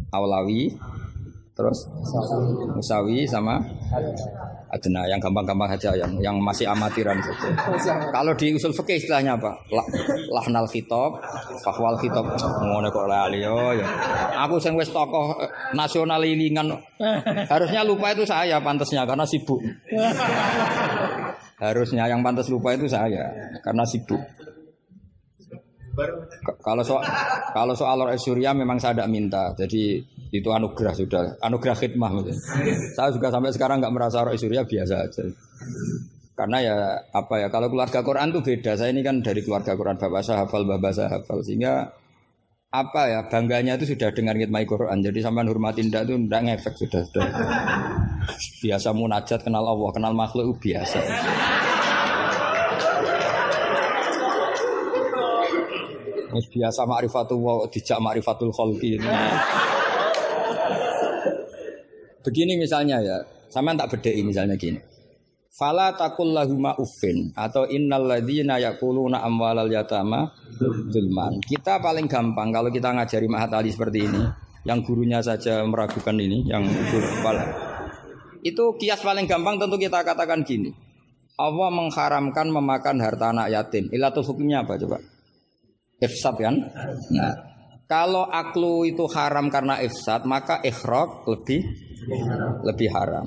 Awlawi, 0.08 0.72
terus 1.56 1.88
Musawi 2.76 3.24
sama 3.24 3.56
Adna 4.68 5.08
yang 5.08 5.16
gampang-gampang 5.16 5.72
saja 5.72 5.96
yang 5.96 6.12
yang 6.20 6.36
masih 6.36 6.68
amatiran 6.68 7.16
saja. 7.22 7.48
Kalau 8.12 8.36
di 8.36 8.52
usul 8.52 8.76
fikih 8.76 9.00
istilahnya 9.00 9.40
apa? 9.40 9.56
La- 9.72 9.88
Lahnal 10.36 10.68
khitab, 10.68 11.16
fahwal 11.64 11.96
khitab. 11.96 12.26
Ngono 12.36 12.92
kok 12.92 13.06
lali 13.08 13.40
yo 13.40 13.72
ya. 13.72 13.86
Aku 14.44 14.60
sing 14.60 14.76
wis 14.76 14.92
tokoh 14.92 15.38
eh, 15.40 15.48
nasional 15.72 16.20
ilingan. 16.20 16.76
Harusnya 17.48 17.86
lupa 17.86 18.12
itu 18.12 18.28
saya 18.28 18.60
pantasnya 18.60 19.08
karena 19.08 19.24
sibuk. 19.24 19.64
Harusnya 21.56 22.04
yang 22.10 22.20
pantas 22.20 22.52
lupa 22.52 22.76
itu 22.76 22.84
saya 22.84 23.32
karena 23.64 23.86
sibuk. 23.88 24.20
Kalau 26.60 26.84
soal 26.84 27.00
kalau 27.56 27.72
soal 27.72 27.96
Surya 28.20 28.52
memang 28.52 28.76
saya 28.76 28.92
tidak 28.92 29.08
minta, 29.08 29.56
jadi 29.56 30.04
itu 30.34 30.48
anugerah 30.50 30.94
sudah, 30.94 31.22
anugerah 31.42 31.76
khidmah. 31.78 32.10
mungkin. 32.10 32.36
Saya 32.94 33.14
juga 33.14 33.30
sampai 33.30 33.54
sekarang 33.54 33.78
nggak 33.82 33.94
merasa 33.94 34.26
Roh 34.26 34.34
Surya 34.34 34.66
biasa 34.66 34.94
aja. 35.06 35.22
Karena 36.36 36.58
ya 36.60 36.76
apa 37.16 37.40
ya 37.40 37.48
kalau 37.48 37.72
keluarga 37.72 38.04
Quran 38.04 38.28
tuh 38.28 38.44
beda. 38.44 38.76
Saya 38.76 38.92
ini 38.92 39.00
kan 39.00 39.24
dari 39.24 39.40
keluarga 39.40 39.72
Quran 39.72 39.96
bapak 39.96 40.20
saya 40.20 40.44
hafal, 40.44 40.68
bapak 40.68 40.92
saya 40.92 41.08
hafal 41.16 41.40
sehingga 41.40 41.88
apa 42.76 43.02
ya 43.08 43.20
bangganya 43.24 43.80
itu 43.80 43.96
sudah 43.96 44.12
dengar 44.12 44.36
ngitmai 44.36 44.68
Quran. 44.68 45.00
Jadi 45.00 45.24
sampai 45.24 45.48
hormatin 45.48 45.88
ndak 45.88 46.04
itu 46.04 46.14
ndak 46.28 46.40
ngefek 46.44 46.74
sudah 46.76 47.00
sudah. 47.08 47.26
Biasa 48.60 48.92
munajat 48.92 49.40
kenal 49.48 49.64
Allah, 49.64 49.90
kenal 49.96 50.12
makhluk 50.12 50.60
biasa. 50.60 51.00
Biasa 56.36 56.84
ma'rifatul 56.84 57.40
wa 57.40 57.64
dijak 57.72 57.96
ma'rifatul 57.96 58.52
khalqi. 58.52 59.00
Begini 62.26 62.58
misalnya 62.58 62.98
ya, 62.98 63.22
sama 63.46 63.70
tak 63.78 63.94
bedai 63.94 64.18
misalnya 64.26 64.58
gini. 64.58 64.82
Fala 65.54 65.94
takul 65.94 66.34
lahuma 66.34 66.74
uffin 66.76 67.32
atau 67.32 67.64
innal 67.70 68.04
ladzina 68.04 68.58
yaquluna 68.58 69.22
amwalal 69.22 69.70
yatama 69.70 70.34
zulman. 70.90 71.38
Kita 71.46 71.78
paling 71.78 72.10
gampang 72.10 72.50
kalau 72.50 72.68
kita 72.68 72.92
ngajari 72.92 73.24
Mahat 73.30 73.54
Ali 73.54 73.72
seperti 73.72 74.04
ini, 74.04 74.20
yang 74.66 74.82
gurunya 74.82 75.22
saja 75.22 75.62
meragukan 75.64 76.18
ini, 76.18 76.44
yang 76.50 76.66
guru 76.66 77.08
kepala. 77.08 77.46
Itu 78.42 78.74
kias 78.76 79.00
paling 79.00 79.24
gampang 79.24 79.56
tentu 79.56 79.78
kita 79.78 80.02
katakan 80.02 80.42
gini. 80.42 80.74
Allah 81.38 81.68
mengharamkan 81.72 82.50
memakan 82.50 82.96
harta 83.00 83.30
anak 83.32 83.48
yatim. 83.48 83.88
Ilatul 83.94 84.26
hukumnya 84.26 84.66
apa 84.66 84.76
coba? 84.76 84.98
Ifsad 86.02 86.36
kan? 86.36 86.58
Nah, 87.16 87.32
kalau 87.86 88.26
aklu 88.28 88.84
itu 88.84 89.06
haram 89.14 89.48
karena 89.48 89.80
ifsad, 89.80 90.26
maka 90.26 90.60
ikhraq 90.60 91.24
lebih 91.30 91.85
lebih 92.64 92.88
haram. 92.92 93.26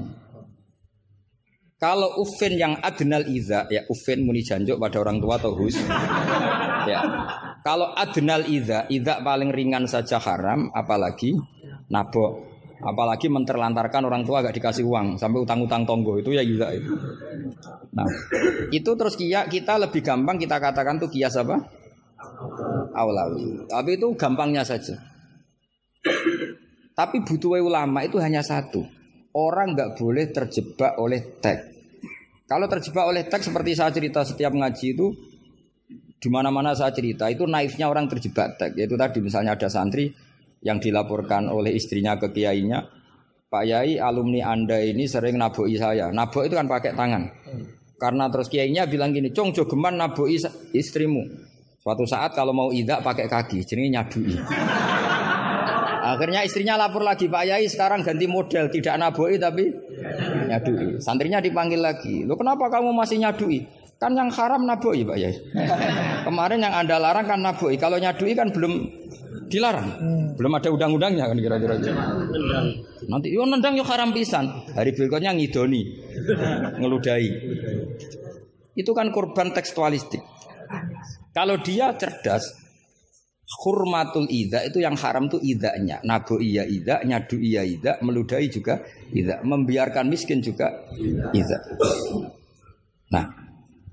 Kalau 1.79 2.19
ufin 2.19 2.59
yang 2.59 2.75
adnal 2.83 3.23
iza, 3.23 3.63
ya 3.71 3.87
ufin 3.87 4.27
muni 4.27 4.43
janjuk 4.43 4.75
pada 4.75 4.99
orang 4.99 5.23
tua 5.23 5.39
atau 5.39 5.55
hus. 5.55 5.79
ya. 6.91 6.99
Kalau 7.63 7.95
adnal 7.95 8.43
iza, 8.51 8.83
iza 8.91 9.23
paling 9.23 9.47
ringan 9.55 9.87
saja 9.87 10.19
haram, 10.19 10.67
apalagi 10.75 11.39
nabok. 11.87 12.51
Apalagi 12.79 13.27
menterlantarkan 13.27 14.07
orang 14.07 14.23
tua 14.23 14.39
gak 14.39 14.55
dikasih 14.55 14.87
uang 14.87 15.19
sampai 15.19 15.43
utang-utang 15.43 15.83
tonggo 15.83 16.15
itu 16.15 16.31
ya 16.31 16.39
iza 16.39 16.71
itu. 16.71 16.95
Nah, 17.91 18.07
itu 18.71 18.91
terus 18.95 19.19
kia 19.19 19.51
kita 19.51 19.75
lebih 19.75 19.99
gampang 19.99 20.39
kita 20.39 20.63
katakan 20.63 20.95
tuh 20.95 21.11
kias 21.11 21.35
apa? 21.35 21.59
Aulawi. 22.95 23.67
Tapi 23.67 23.99
itu 23.99 24.07
gampangnya 24.15 24.63
saja. 24.63 24.95
Tapi 26.99 27.23
butuh 27.23 27.63
ulama 27.63 28.03
itu 28.03 28.19
hanya 28.19 28.43
satu. 28.43 28.83
Orang 29.31 29.71
nggak 29.71 29.95
boleh 29.95 30.35
terjebak 30.35 30.99
oleh 30.99 31.39
teks. 31.39 31.63
Kalau 32.43 32.67
terjebak 32.67 33.07
oleh 33.07 33.23
teks 33.23 33.47
seperti 33.47 33.71
saya 33.71 33.95
cerita 33.95 34.27
setiap 34.27 34.51
ngaji 34.51 34.99
itu 34.99 35.07
di 36.19 36.27
mana-mana 36.27 36.75
saya 36.75 36.91
cerita 36.91 37.31
itu 37.31 37.47
naifnya 37.47 37.87
orang 37.87 38.11
terjebak 38.11 38.59
teks. 38.59 38.75
Yaitu 38.75 38.99
tadi 38.99 39.23
misalnya 39.23 39.55
ada 39.55 39.71
santri 39.71 40.11
yang 40.59 40.83
dilaporkan 40.83 41.47
oleh 41.47 41.71
istrinya 41.71 42.19
ke 42.19 42.35
kiainya, 42.35 42.83
Pak 43.47 43.63
Yai 43.63 43.95
alumni 43.95 44.51
Anda 44.51 44.83
ini 44.83 45.07
sering 45.07 45.39
naboi 45.39 45.79
saya. 45.79 46.11
Nabok 46.11 46.51
itu 46.51 46.59
kan 46.59 46.67
pakai 46.67 46.99
tangan. 46.99 47.23
Karena 47.95 48.27
terus 48.27 48.51
kiainya 48.51 48.91
bilang 48.91 49.15
gini, 49.15 49.31
"Cong 49.31 49.55
jogeman 49.55 49.95
naboi 49.95 50.35
istrimu." 50.75 51.23
Suatu 51.79 52.03
saat 52.03 52.35
kalau 52.35 52.51
mau 52.51 52.75
idak 52.75 52.99
pakai 53.07 53.31
kaki, 53.31 53.63
jadi 53.63 53.87
nyadui. 53.87 54.35
Akhirnya 56.09 56.41
istrinya 56.41 56.73
lapor 56.73 57.05
lagi, 57.05 57.29
Pak 57.29 57.43
Yai 57.45 57.69
sekarang 57.69 58.01
ganti 58.01 58.25
model, 58.25 58.65
tidak 58.73 58.97
naboi 58.97 59.37
tapi 59.37 59.69
nyadui. 60.49 60.97
Santrinya 60.97 61.37
dipanggil 61.37 61.77
lagi, 61.77 62.25
lo 62.25 62.33
kenapa 62.33 62.65
kamu 62.73 62.89
masih 62.97 63.21
nyadui? 63.21 63.69
Kan 64.01 64.17
yang 64.17 64.33
haram 64.33 64.65
naboi 64.65 65.05
Pak 65.05 65.17
Yai. 65.21 65.33
Kemarin 66.25 66.65
yang 66.65 66.73
anda 66.73 66.97
larang 66.97 67.29
kan 67.29 67.37
naboi, 67.45 67.77
kalau 67.77 68.01
nyadui 68.01 68.33
kan 68.33 68.49
belum 68.49 68.73
dilarang, 69.49 69.89
belum 70.33 70.51
ada 70.57 70.69
undang-undangnya 70.73 71.29
kan 71.29 71.37
kira-kira. 71.37 71.77
Nanti 73.09 73.29
yo 73.29 73.45
nendang 73.45 73.77
yo 73.77 73.85
haram 73.85 74.09
pisan. 74.09 74.49
Hari 74.73 74.93
berikutnya 74.97 75.33
ngidoni, 75.33 75.81
ngeludahi. 76.81 77.29
Itu 78.73 78.97
kan 78.97 79.13
korban 79.13 79.53
tekstualistik. 79.53 80.21
Kalau 81.33 81.61
dia 81.61 81.93
cerdas, 81.97 82.58
Hurmatul 83.49 84.29
ida 84.29 84.61
itu 84.61 84.77
yang 84.77 84.93
haram 84.93 85.25
itu 85.25 85.41
idanya. 85.41 85.97
Nago 86.05 86.37
iya 86.37 86.69
ida, 86.69 87.01
nyadu 87.01 87.41
iya 87.41 87.65
ida, 87.65 87.97
meludahi 88.05 88.45
juga 88.45 88.85
ida. 89.09 89.41
Membiarkan 89.41 90.05
miskin 90.05 90.37
juga 90.37 90.85
ida. 91.33 91.57
Nah, 93.09 93.25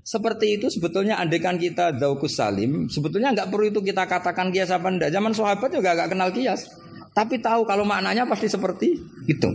seperti 0.04 0.60
itu 0.60 0.68
sebetulnya 0.68 1.16
andekan 1.16 1.56
kita 1.56 1.96
daukus 1.96 2.36
salim, 2.36 2.92
sebetulnya 2.92 3.32
nggak 3.32 3.48
perlu 3.48 3.72
itu 3.72 3.80
kita 3.80 4.04
katakan 4.04 4.52
kias 4.52 4.68
apa 4.68 4.92
enggak. 4.92 5.08
Zaman 5.08 5.32
sahabat 5.32 5.72
juga 5.72 5.96
nggak 5.96 6.10
kenal 6.12 6.28
kias. 6.36 6.68
Tapi 7.16 7.40
tahu 7.40 7.64
kalau 7.64 7.88
maknanya 7.88 8.28
pasti 8.28 8.52
seperti 8.52 8.92
itu. 9.24 9.50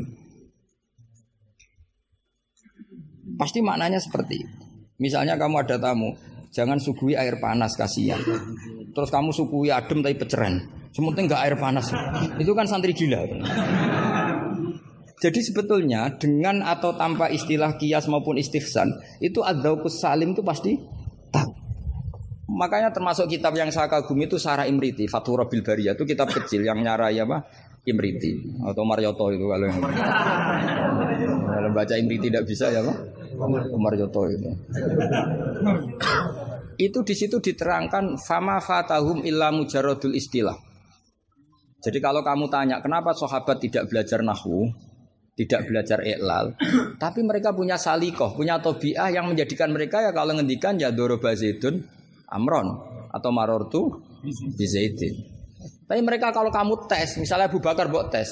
Pasti 3.38 3.62
maknanya 3.62 4.02
seperti 4.02 4.34
itu. 4.42 4.56
Misalnya 4.98 5.38
kamu 5.38 5.62
ada 5.62 5.78
tamu, 5.78 6.18
jangan 6.50 6.82
suguhi 6.82 7.14
air 7.14 7.38
panas 7.38 7.78
kasihan. 7.78 8.18
Terus 8.92 9.10
kamu 9.10 9.32
suguhi 9.32 9.72
adem 9.72 10.04
tapi 10.04 10.16
peceren. 10.20 10.68
Sementing 10.92 11.32
nggak 11.32 11.42
air 11.48 11.56
panas. 11.56 11.92
Itu 12.36 12.52
kan 12.52 12.68
santri 12.68 12.92
gila. 12.92 13.24
Jadi 15.22 15.40
sebetulnya 15.46 16.18
dengan 16.18 16.66
atau 16.66 16.98
tanpa 16.98 17.30
istilah 17.30 17.78
kias 17.78 18.10
maupun 18.10 18.42
istihsan 18.42 18.90
itu 19.22 19.46
adzaukus 19.46 20.02
salim 20.02 20.34
itu 20.34 20.42
pasti 20.42 20.74
tahu. 21.30 21.54
Makanya 22.52 22.92
termasuk 22.92 23.32
kitab 23.32 23.56
yang 23.56 23.70
saya 23.72 23.88
kagumi 23.88 24.28
itu 24.28 24.36
Sarah 24.42 24.68
Imriti, 24.68 25.08
Fathur 25.08 25.46
Rabil 25.46 25.64
itu 25.64 26.04
kitab 26.04 26.28
kecil 26.34 26.66
yang 26.66 26.84
nyarai 26.84 27.22
apa? 27.22 27.48
Imriti 27.82 28.38
atau 28.62 28.86
Marioto 28.86 29.34
itu 29.34 29.46
kalau 29.50 29.66
yang 29.66 29.82
kalau 31.50 31.70
baca 31.74 31.94
Imriti 31.98 32.30
tidak 32.30 32.46
bisa 32.46 32.70
ya 32.70 32.82
Pak? 32.86 32.98
Marioto 33.78 34.22
itu. 34.30 34.50
Itu 36.78 37.04
di 37.04 37.16
situ 37.18 37.40
diterangkan 37.42 38.20
fama 38.22 38.60
fatahum 38.62 39.24
illa 39.26 39.50
mujarodul 39.52 40.16
istilah. 40.16 40.56
Jadi 41.82 41.98
kalau 41.98 42.22
kamu 42.22 42.46
tanya 42.54 42.78
kenapa 42.78 43.18
sahabat 43.18 43.58
tidak 43.58 43.90
belajar 43.90 44.22
nahwu, 44.22 44.70
tidak 45.34 45.66
belajar 45.66 46.06
iklal, 46.06 46.54
tapi 47.02 47.26
mereka 47.26 47.50
punya 47.58 47.74
salikoh, 47.74 48.38
punya 48.38 48.62
tobiah 48.62 49.10
yang 49.10 49.26
menjadikan 49.26 49.74
mereka 49.74 50.06
ya 50.06 50.14
kalau 50.14 50.38
ngendikan 50.38 50.78
ya 50.78 50.94
doroba 50.94 51.34
zaidun 51.34 51.82
amron 52.30 52.68
atau 53.10 53.30
marortu 53.34 53.82
bizaidin. 54.54 55.26
Tapi 55.90 56.02
mereka 56.06 56.30
kalau 56.30 56.54
kamu 56.54 56.86
tes, 56.86 57.18
misalnya 57.18 57.50
Abu 57.50 57.58
Bakar 57.58 57.90
buat 57.90 58.14
tes, 58.14 58.30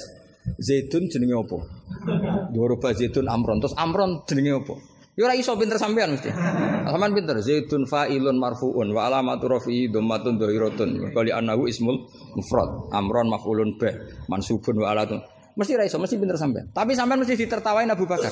zaidun 0.61 1.09
jenenge 1.09 1.35
opo? 1.35 1.65
Doroba 2.55 2.93
zaidun 2.93 3.25
amron, 3.27 3.59
terus 3.59 3.75
amron 3.75 4.21
jenenge 4.29 4.53
opo? 4.61 4.77
Ya 5.19 5.27
ora 5.27 5.35
iso 5.35 5.51
pinter 5.59 5.75
sampean 5.75 6.15
mesti. 6.15 6.31
Sampean 6.87 7.11
pinter 7.11 7.35
zaidun 7.43 7.83
fa'ilun 7.83 8.39
marfuun 8.39 8.95
wa 8.95 9.11
alamatu 9.11 9.51
rafi'i 9.51 9.91
dhammatun 9.91 10.39
dhahiratun. 10.39 11.11
Kali 11.11 11.35
annahu 11.35 11.67
ismul 11.67 12.07
mufrad. 12.39 12.87
Amron 12.95 13.27
maf'ulun 13.27 13.75
bih 13.75 13.91
mansubun 14.31 14.79
wa 14.79 14.95
alatun. 14.95 15.19
Mesti 15.59 15.75
ra 15.75 15.83
iso, 15.83 15.99
mesti 15.99 16.15
pinter 16.15 16.39
sampean. 16.39 16.71
Tapi 16.71 16.95
sampean 16.95 17.19
mesti 17.19 17.35
ditertawain 17.35 17.91
Abu 17.91 18.07
Bakar. 18.07 18.31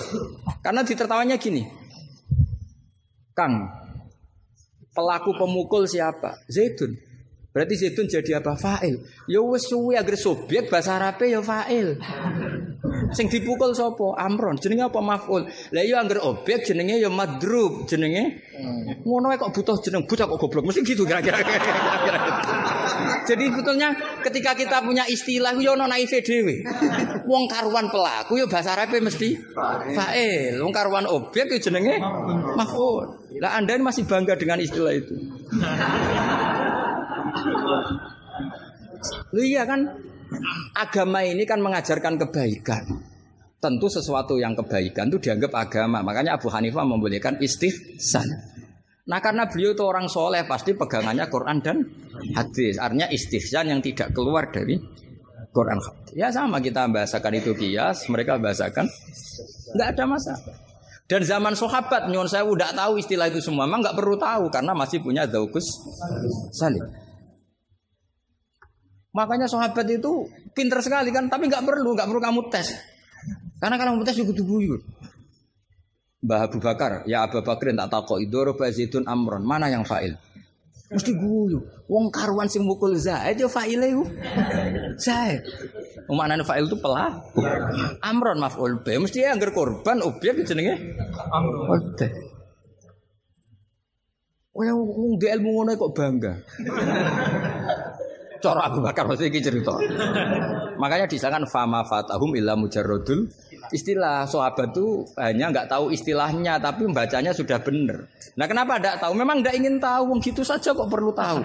Karena 0.64 0.88
ditertawanya 0.88 1.36
gini. 1.36 1.68
Kang, 3.36 3.68
pelaku 4.96 5.36
pemukul 5.36 5.92
siapa? 5.92 6.40
Zaidun. 6.48 6.96
Berarti 7.58 7.74
Zaidun 7.74 8.05
jadi 8.05 8.38
apa? 8.38 8.53
Fa'il. 8.53 9.01
Ya 9.26 9.41
wis 9.41 9.66
suwi 9.66 9.97
agar 9.97 10.14
subjek 10.14 10.70
bahasa 10.70 11.01
Arabe 11.01 11.26
ya 11.26 11.41
fa'il. 11.41 11.97
Sing 13.18 13.34
dipukul 13.34 13.74
sapa? 13.74 14.14
Amron. 14.14 14.62
Jenenge 14.62 14.86
apa 14.86 15.01
maf'ul? 15.01 15.49
Lah 15.74 15.82
iya 15.82 15.97
angger 15.97 16.22
objek 16.22 16.70
jenenge 16.70 17.01
ya 17.01 17.10
madrub. 17.10 17.89
Jenenge 17.89 18.45
ngono 19.01 19.34
kok 19.34 19.49
butuh 19.58 19.82
jeneng 19.82 20.05
bocah 20.05 20.30
kok 20.30 20.38
goblok. 20.38 20.70
Mesti 20.70 20.86
gitu 20.86 21.01
kira-kira. 21.01 21.41
Jadi 23.26 23.49
sebetulnya 23.49 23.89
ketika 24.22 24.53
kita 24.53 24.78
punya 24.86 25.10
istilah 25.10 25.58
yo 25.58 25.74
ono 25.74 25.89
naive 25.89 26.22
dhewe. 26.22 26.62
Wong 27.26 27.49
karuan 27.49 27.89
pelaku 27.89 28.38
yo 28.38 28.45
bahasa 28.45 28.78
Arabe 28.78 29.01
mesti 29.01 29.34
fa'il. 29.97 30.62
Wong 30.62 30.70
karuan 30.70 31.10
objek 31.10 31.49
yo 31.49 31.58
jenenge 31.58 31.97
maf'ul. 32.53 33.18
Lah 33.41 33.58
Anda 33.58 33.82
masih 33.82 34.05
bangga 34.05 34.38
dengan 34.38 34.62
istilah 34.62 34.93
itu. 34.93 35.18
Lu 39.36 39.42
iya 39.44 39.64
kan 39.68 39.86
agama 40.76 41.24
ini 41.24 41.44
kan 41.44 41.60
mengajarkan 41.60 42.20
kebaikan. 42.28 42.84
Tentu 43.58 43.90
sesuatu 43.90 44.38
yang 44.38 44.54
kebaikan 44.54 45.10
itu 45.10 45.18
dianggap 45.30 45.52
agama. 45.58 46.06
Makanya 46.06 46.38
Abu 46.38 46.54
Hanifah 46.54 46.86
membolehkan 46.86 47.42
istihsan. 47.42 48.28
Nah 49.08 49.20
karena 49.24 49.48
beliau 49.48 49.72
itu 49.74 49.84
orang 49.88 50.12
soleh 50.12 50.44
pasti 50.46 50.76
pegangannya 50.76 51.26
Quran 51.32 51.58
dan 51.64 51.82
hadis. 52.38 52.78
Artinya 52.78 53.08
istihsan 53.10 53.72
yang 53.72 53.82
tidak 53.82 54.14
keluar 54.14 54.52
dari 54.52 54.78
Quran. 55.56 55.80
Ya 56.14 56.30
sama 56.30 56.62
kita 56.62 56.86
bahasakan 56.92 57.34
itu 57.40 57.58
kias, 57.58 58.06
mereka 58.14 58.38
bahasakan 58.38 58.86
nggak 59.74 59.90
ada 59.98 60.04
masalah. 60.06 60.56
Dan 61.08 61.24
zaman 61.24 61.56
sahabat 61.56 62.12
nyon 62.12 62.28
saya 62.28 62.44
udah 62.44 62.76
tahu 62.76 63.00
istilah 63.00 63.32
itu 63.32 63.40
semua, 63.40 63.64
memang 63.64 63.80
nggak 63.80 63.96
perlu 63.96 64.20
tahu 64.20 64.52
karena 64.52 64.76
masih 64.76 65.00
punya 65.00 65.24
daukus 65.24 65.66
salim. 66.52 66.84
Makanya 69.18 69.49
sahabat 69.49 69.89
itu 69.89 70.30
pinter 70.53 70.78
sekali 70.86 71.09
kan, 71.09 71.26
tapi 71.26 71.49
nggak 71.49 71.65
perlu, 71.65 71.97
nggak 71.97 72.05
perlu 72.05 72.22
kamu 72.22 72.41
tes. 72.53 72.78
Karena 73.57 73.82
kalau 73.82 73.97
protes 73.97 74.13
juga 74.22 74.38
guyu. 74.38 74.78
Mbah 76.22 76.45
Abu 76.45 76.61
Bakar, 76.61 77.01
ya 77.09 77.26
Abu 77.26 77.41
Bakar 77.41 77.74
tak 77.74 77.89
takok 77.89 78.22
idoro 78.22 78.53
Zaidun 78.53 79.09
Amron, 79.09 79.41
mana 79.41 79.74
yang 79.74 79.82
fa'il? 79.82 80.13
Mesti 80.88 81.11
guyu. 81.18 81.65
Wong 81.91 82.13
karuan 82.13 82.47
sing 82.47 82.63
mukul 82.63 82.95
Zaid 82.95 83.41
yo 83.41 83.51
fa'ile 83.51 83.91
iku. 83.91 84.05
Zaid. 84.95 85.43
Maknane 86.07 86.47
fa'il 86.47 86.63
itu 86.63 86.80
pelah. 86.80 87.11
Amron 87.99 88.39
maf'ul 88.39 88.80
bi. 88.86 88.95
Mesti 88.95 89.28
ya 89.28 89.36
anggar 89.36 89.51
korban 89.51 89.99
objek 89.99 90.47
jenenge 90.47 90.95
Amron. 91.34 91.91
Oh 94.57 94.63
ya 94.63 94.74
wong 94.74 95.20
ilmu 95.20 95.49
ngono 95.53 95.72
kok 95.76 95.91
bangga. 95.93 96.34
Cara 98.38 98.70
Abu 98.70 98.80
Bakar 98.84 99.10
mesti 99.10 99.30
iki 99.30 99.42
cerita. 99.42 99.74
Makanya 100.82 101.10
disangkan 101.10 101.50
fama 101.50 101.82
fatahum 101.86 102.38
illa 102.38 102.54
mujarradul 102.54 103.28
istilah 103.72 104.24
sahabat 104.28 104.72
itu 104.72 105.04
hanya 105.20 105.52
nggak 105.52 105.68
tahu 105.68 105.92
istilahnya 105.92 106.60
tapi 106.62 106.88
membacanya 106.88 107.36
sudah 107.36 107.60
benar. 107.60 108.08
Nah 108.38 108.46
kenapa 108.48 108.80
tidak 108.80 109.02
tahu? 109.02 109.14
Memang 109.18 109.42
tidak 109.44 109.56
ingin 109.60 109.76
tahu, 109.82 110.14
Wong 110.14 110.20
gitu 110.24 110.46
saja 110.46 110.72
kok 110.72 110.88
perlu 110.88 111.12
tahu. 111.12 111.44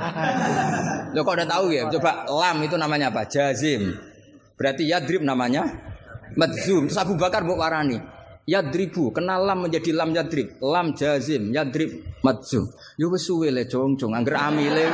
Lo 1.15 1.21
kok 1.25 1.35
udah 1.35 1.49
tahu 1.49 1.67
ya? 1.73 1.89
Coba 1.89 2.29
lam 2.29 2.57
itu 2.63 2.77
namanya 2.79 3.11
apa? 3.11 3.27
Jazim. 3.27 3.97
Berarti 4.55 4.87
yadrib 4.87 5.25
namanya 5.25 5.67
madzum. 6.39 6.87
Terus 6.87 7.01
Abu 7.01 7.19
Bakar 7.19 7.43
buat 7.43 7.59
warani. 7.59 7.99
Yadribu, 8.43 9.15
kenal 9.15 9.47
lam 9.47 9.71
menjadi 9.71 9.95
lam 9.95 10.11
yadrib, 10.11 10.59
lam 10.59 10.99
jazim, 10.99 11.55
yadrib 11.55 12.03
madzum. 12.27 12.67
Yo 12.99 13.07
wis 13.15 13.23
suwe 13.23 13.55
le 13.55 13.71
jongcong, 13.71 14.19
angger 14.19 14.35
amile. 14.35 14.91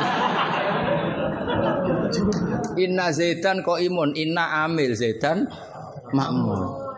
Inna 2.79 3.13
Zaidan 3.13 3.63
kok 3.63 3.79
imun, 3.81 4.15
inna 4.15 4.65
amil 4.65 4.95
Zaidan 4.95 5.49
makmur. 6.13 6.89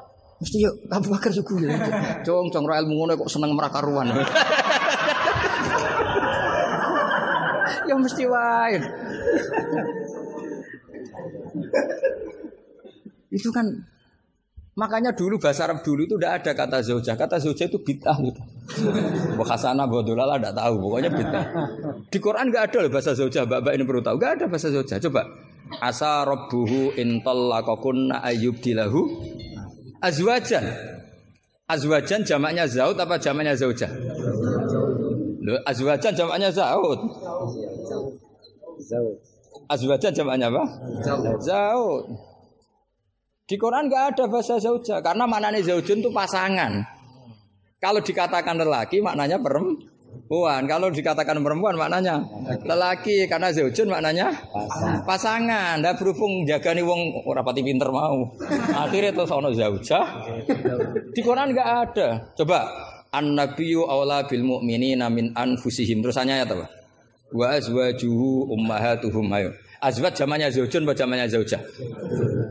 Mesti 0.40 0.56
yuk 0.64 0.74
Abu 0.88 1.12
Bakar 1.12 1.32
suku 1.36 1.60
ya. 1.60 1.76
Cong 2.24 2.48
cong 2.48 2.64
ra 2.64 2.80
ilmu 2.80 3.04
kok 3.12 3.28
seneng 3.28 3.52
merakaruan. 3.52 4.08
ya 7.88 7.94
mesti 7.98 8.24
wae. 8.24 8.80
itu 13.30 13.46
kan 13.54 13.62
makanya 14.78 15.10
dulu 15.14 15.38
bahasa 15.42 15.66
Arab 15.66 15.82
dulu 15.82 16.06
itu 16.06 16.14
tidak 16.18 16.42
ada 16.42 16.50
kata 16.54 16.78
zaujah. 16.82 17.14
Kata 17.18 17.36
zaujah 17.42 17.66
itu 17.66 17.78
bid'ah 17.82 18.16
gitu. 18.22 18.42
Bahasana 19.38 19.86
bodolala 19.86 20.38
tidak 20.38 20.54
tahu, 20.56 20.74
pokoknya 20.78 21.10
bid'ah. 21.10 21.44
Di 22.06 22.18
Quran 22.22 22.48
nggak 22.50 22.64
ada 22.70 22.78
loh 22.86 22.90
bahasa 22.90 23.12
zaujah. 23.14 23.44
Mbak-mbak 23.46 23.72
ini 23.74 23.84
perlu 23.84 24.02
tahu, 24.02 24.16
nggak 24.18 24.32
ada 24.40 24.44
bahasa 24.46 24.68
zaujah. 24.70 24.98
Coba 25.02 25.22
asa 25.78 26.26
rabbuhu 26.26 26.94
intallaqakunna 26.98 28.22
ayyubdilahu 28.26 29.00
azwajan. 30.02 30.64
Azwajan 31.70 32.26
jamaknya 32.26 32.66
zaud 32.66 32.98
apa 32.98 33.14
jamaknya 33.22 33.54
zaujah? 33.54 33.86
Loh, 35.40 35.62
azwajan 35.62 36.18
jamaknya 36.18 36.50
zaud. 36.50 36.98
Azwajan 39.70 40.10
jamaknya 40.10 40.50
apa? 40.50 40.64
Zaud. 41.38 42.29
Di 43.50 43.58
Quran 43.58 43.90
nggak 43.90 44.14
ada 44.14 44.24
bahasa 44.30 44.62
zaujah 44.62 45.02
karena 45.02 45.26
maknanya 45.26 45.58
zaujun 45.58 45.98
itu 45.98 46.10
pasangan. 46.14 46.86
Kalau 47.82 47.98
dikatakan 47.98 48.54
lelaki 48.54 49.02
maknanya 49.02 49.42
perempuan. 49.42 50.70
Kalau 50.70 50.86
dikatakan 50.94 51.42
perempuan 51.42 51.74
maknanya 51.74 52.22
lelaki 52.62 53.26
karena 53.26 53.50
zaujun 53.50 53.90
maknanya 53.90 54.30
pasangan. 55.02 55.82
Dah 55.82 55.98
berhubung 55.98 56.46
jaga 56.46 56.78
nih 56.78 56.86
wong 56.86 57.26
ora 57.26 57.42
pati 57.42 57.66
pinter 57.66 57.90
mau. 57.90 58.30
Akhirnya 58.70 59.10
terus 59.18 59.34
ono 59.34 59.50
zaujah. 59.50 60.06
Di 61.10 61.18
Quran 61.18 61.50
nggak 61.50 61.68
ada. 61.90 62.30
Coba 62.38 62.70
an-nabiyyu 63.10 63.82
aula 63.82 64.30
bil 64.30 64.46
mu'minina 64.46 65.10
min 65.10 65.34
anfusihim. 65.34 66.06
Terus 66.06 66.22
ya 66.22 66.46
apa? 66.46 66.70
Wa 67.34 67.58
azwajuhu 67.58 68.46
ummahatuhum 68.46 69.26
ayo. 69.34 69.50
Azwat 69.80 70.12
zamannya 70.12 70.52
zaujun 70.52 70.84
apa 70.84 70.92
zamannya 70.92 71.26
zaujah? 71.32 71.60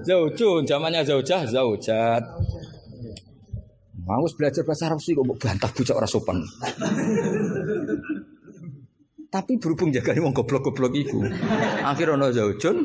Zaujun, 0.01 0.65
zamannya 0.65 1.05
zaujah, 1.05 1.45
zaujat. 1.45 2.23
Mau 4.09 4.25
belajar 4.33 4.65
bahasa 4.65 4.89
Arab 4.89 4.97
sih 4.97 5.13
kok 5.13 5.21
bantah 5.37 5.69
bocah 5.69 5.93
ora 5.93 6.09
sopan. 6.09 6.41
Tapi 9.29 9.61
berhubung 9.61 9.93
jaga 9.93 10.17
wong 10.17 10.33
goblok-goblok 10.33 10.93
iku. 10.97 11.21
Akhir 11.85 12.17
ono 12.17 12.33
zaujun. 12.33 12.77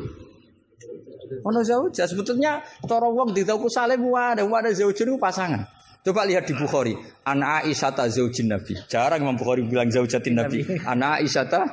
Ono 1.41 1.59
zaujah 1.65 2.05
sebetulnya 2.05 2.61
cara 2.85 3.09
wong 3.09 3.33
ditaku 3.33 3.65
saleh 3.65 3.97
wae, 3.97 4.45
wae 4.45 4.71
zaujun 4.77 5.17
itu 5.17 5.17
pasangan. 5.17 5.65
Coba 6.05 6.21
lihat 6.29 6.45
di 6.45 6.53
Bukhari, 6.53 6.93
anak 7.25 7.65
Aisyah 7.65 7.91
ta 7.97 8.05
zaujin 8.05 8.53
Nabi. 8.53 8.77
Jarang 8.85 9.25
Imam 9.25 9.33
Bukhari 9.33 9.65
bilang 9.65 9.89
zaujatin 9.89 10.37
Nabi. 10.37 10.61
Anak 10.85 11.25
Aisyah 11.25 11.45
ta 11.49 11.65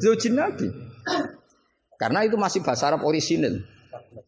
zaujin 0.00 0.32
Nabi. 0.32 0.72
Karena 1.96 2.24
itu 2.24 2.36
masih 2.36 2.60
bahasa 2.60 2.92
Arab 2.92 3.04
orisinil. 3.04 3.64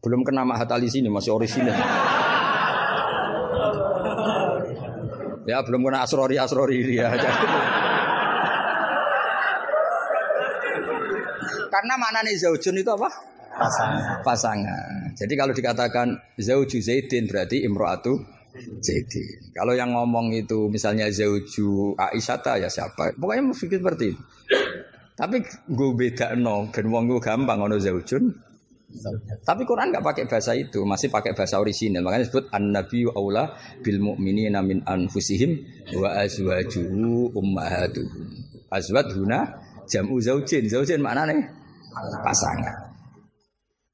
Belum 0.01 0.25
kena 0.25 0.45
mahat 0.45 0.69
ali 0.73 0.89
sini 0.89 1.09
masih 1.09 1.33
orisinil. 1.33 1.73
ya 5.49 5.65
belum 5.65 5.81
kena 5.81 6.05
asrori 6.05 6.37
asrori 6.37 6.77
ya. 6.93 7.09
Karena 11.69 11.93
maknanya 11.95 12.33
zaujun 12.35 12.75
itu 12.81 12.91
apa? 12.91 13.09
Pasangan. 13.59 14.23
Pasangan. 14.23 14.91
Jadi 15.19 15.33
kalau 15.35 15.53
dikatakan 15.53 16.07
zauju 16.39 16.79
Zaidin 16.79 17.27
berarti 17.27 17.63
imro'atu 17.67 18.19
Zaidin. 18.79 19.53
Kalau 19.53 19.77
yang 19.77 19.93
ngomong 19.93 20.33
itu 20.33 20.67
misalnya 20.71 21.11
zauju 21.11 21.93
Aisyata 21.99 22.57
ya 22.57 22.71
siapa? 22.71 23.13
Pokoknya 23.15 23.51
mesti 23.51 23.65
seperti 23.69 24.05
itu. 24.15 24.21
Tapi 25.19 25.43
gue 25.67 25.89
beda 25.99 26.31
no, 26.39 26.71
ben 26.71 26.87
wong 26.87 27.11
gue 27.11 27.19
gampang 27.19 27.59
ono 27.59 27.75
zaujun. 27.75 28.31
Tapi 29.43 29.67
Quran 29.67 29.91
nggak 29.91 30.01
pakai 30.01 30.23
bahasa 30.31 30.55
itu, 30.55 30.81
masih 30.87 31.11
pakai 31.11 31.35
bahasa 31.35 31.59
orisinal. 31.59 32.01
Makanya 32.01 32.23
disebut 32.25 32.47
an-nabiyyu 32.55 33.11
aula 33.13 33.51
bil 33.83 33.99
mu'minina 33.99 34.63
min 34.63 34.79
anfusihim 34.87 35.59
wa 35.99 36.23
azwajuhu 36.23 37.35
ummahatuhum. 37.35 38.25
Azwat 38.71 39.11
huna 39.13 39.59
jam'u 39.91 40.17
zaujin. 40.23 40.71
Zaujin 40.71 41.03
maknanya 41.03 41.51
pasangan. 42.23 42.95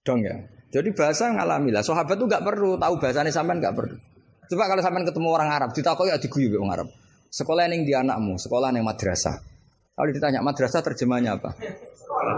Dong 0.06 0.22
ya. 0.22 0.38
Jadi 0.70 0.94
bahasa 0.94 1.34
ngalami 1.34 1.74
lah. 1.74 1.82
Sahabat 1.82 2.16
tuh 2.22 2.30
nggak 2.30 2.44
perlu 2.46 2.78
tahu 2.78 2.94
bahasanya 3.02 3.34
sampean 3.34 3.58
nggak 3.60 3.74
perlu. 3.74 3.98
Coba 4.46 4.70
kalau 4.70 4.82
sampean 4.86 5.04
ketemu 5.10 5.28
orang 5.34 5.50
Arab, 5.50 5.74
ditakoki 5.74 6.14
ya 6.14 6.22
diguyu 6.22 6.54
orang 6.62 6.86
Arab. 6.86 6.88
Sekolah 7.34 7.66
yang 7.66 7.82
di 7.82 7.92
anakmu, 7.98 8.38
sekolah 8.38 8.70
yang 8.70 8.86
madrasah. 8.86 9.55
Kalau 9.96 10.12
ditanya 10.12 10.44
madrasah 10.44 10.84
terjemahnya 10.84 11.40
apa? 11.40 11.56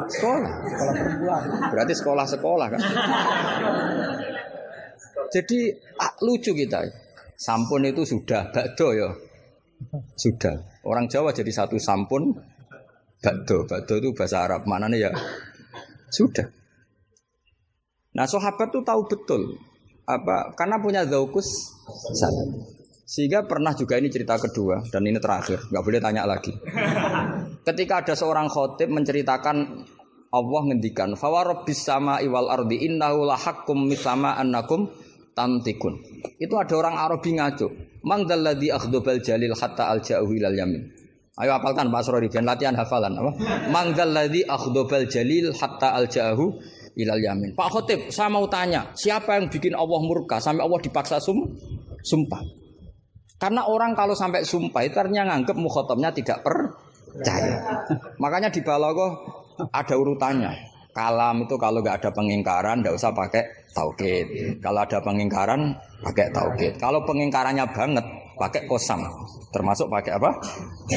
Sekolah. 0.05 0.51
Sekolah 0.69 0.93
perempuan. 0.93 1.41
Berarti 1.73 1.93
sekolah-sekolah 1.97 2.67
kan. 2.69 2.81
Jadi 5.33 5.59
ah, 5.97 6.13
lucu 6.21 6.53
kita. 6.53 6.85
Sampun 7.33 7.81
itu 7.89 8.05
sudah 8.05 8.53
bakdo 8.53 8.93
ya. 8.93 9.09
Sudah. 10.13 10.53
Orang 10.85 11.09
Jawa 11.09 11.33
jadi 11.33 11.49
satu 11.49 11.81
sampun 11.81 12.37
bakdo. 13.25 13.65
Bakdo 13.65 13.93
itu 14.05 14.13
bahasa 14.13 14.45
Arab. 14.45 14.69
Maknanya 14.69 15.09
ya 15.09 15.11
sudah. 16.13 16.45
Nah 18.13 18.29
sahabat 18.29 18.69
tuh 18.69 18.85
tahu 18.85 19.01
betul 19.09 19.57
apa 20.07 20.55
karena 20.55 20.79
punya 20.79 21.03
zaukus 21.03 21.75
sehingga 23.07 23.43
pernah 23.47 23.71
juga 23.71 23.95
ini 23.99 24.11
cerita 24.11 24.35
kedua 24.35 24.83
dan 24.91 25.03
ini 25.07 25.15
terakhir, 25.15 25.67
nggak 25.71 25.83
boleh 25.83 25.99
tanya 26.03 26.27
lagi. 26.27 26.51
Ketika 27.67 27.99
ada 27.99 28.15
seorang 28.15 28.47
khotib 28.47 28.87
menceritakan 28.87 29.83
Allah 30.31 30.61
ngendikan, 30.71 31.19
"Fawarobbis 31.19 31.83
sama 31.83 32.23
iwal 32.23 32.47
ardi 32.47 32.87
innahu 32.87 33.27
lahakum 33.27 33.91
misama 33.91 34.39
annakum 34.39 34.87
tantikun." 35.35 35.99
Itu 36.39 36.55
ada 36.55 36.71
orang 36.79 36.95
Arabi 36.95 37.35
ngaco. 37.35 37.67
Mangdalladzi 38.07 38.71
akhdobal 38.71 39.19
jalil 39.19 39.51
hatta 39.51 39.91
alja'u 39.91 40.31
ilal 40.31 40.55
yamin. 40.55 40.79
Ayo 41.37 41.59
hafalkan 41.59 41.91
Pak 41.91 42.07
biar 42.07 42.47
latihan 42.47 42.71
hafalan 42.71 43.13
apa? 43.19 43.31
Mangdalladzi 43.67 44.47
akhdobal 44.47 45.03
jalil 45.11 45.51
hatta 45.51 45.91
alja'u 45.91 46.55
ilal 46.95 47.19
yamin. 47.19 47.51
Pak 47.59 47.67
Khotib, 47.67 47.99
saya 48.09 48.31
mau 48.31 48.47
tanya, 48.47 48.95
siapa 48.95 49.35
yang 49.35 49.51
bikin 49.51 49.75
Allah 49.75 49.99
murka 50.01 50.39
sampai 50.39 50.63
Allah 50.63 50.79
dipaksa 50.79 51.19
sum 51.19 51.51
sumpah? 51.99 52.41
Karena 53.37 53.69
orang 53.69 53.93
kalau 53.93 54.17
sampai 54.17 54.41
sumpah 54.41 54.81
itu 54.81 54.97
artinya 54.97 55.35
nganggep 55.35 55.53
mukhotomnya 55.59 56.09
tidak 56.09 56.41
percaya. 57.11 57.55
Makanya 58.19 58.49
di 58.51 58.61
balagoh 58.61 59.11
ada 59.71 59.95
urutannya. 59.95 60.51
Kalam 60.97 61.45
itu 61.45 61.55
kalau 61.61 61.85
nggak 61.85 62.01
ada 62.01 62.09
pengingkaran, 62.09 62.81
nggak 62.81 62.95
usah 62.97 63.13
pakai 63.13 63.69
taukid. 63.69 64.57
Kalau 64.57 64.81
ada 64.81 64.97
pengingkaran, 64.97 65.77
pakai 66.01 66.33
taukid. 66.33 66.73
Kalau 66.81 67.05
pengingkarannya 67.05 67.69
banget, 67.69 68.05
pakai 68.33 68.65
kosam. 68.65 69.05
Termasuk 69.53 69.93
pakai 69.93 70.17
apa? 70.17 70.41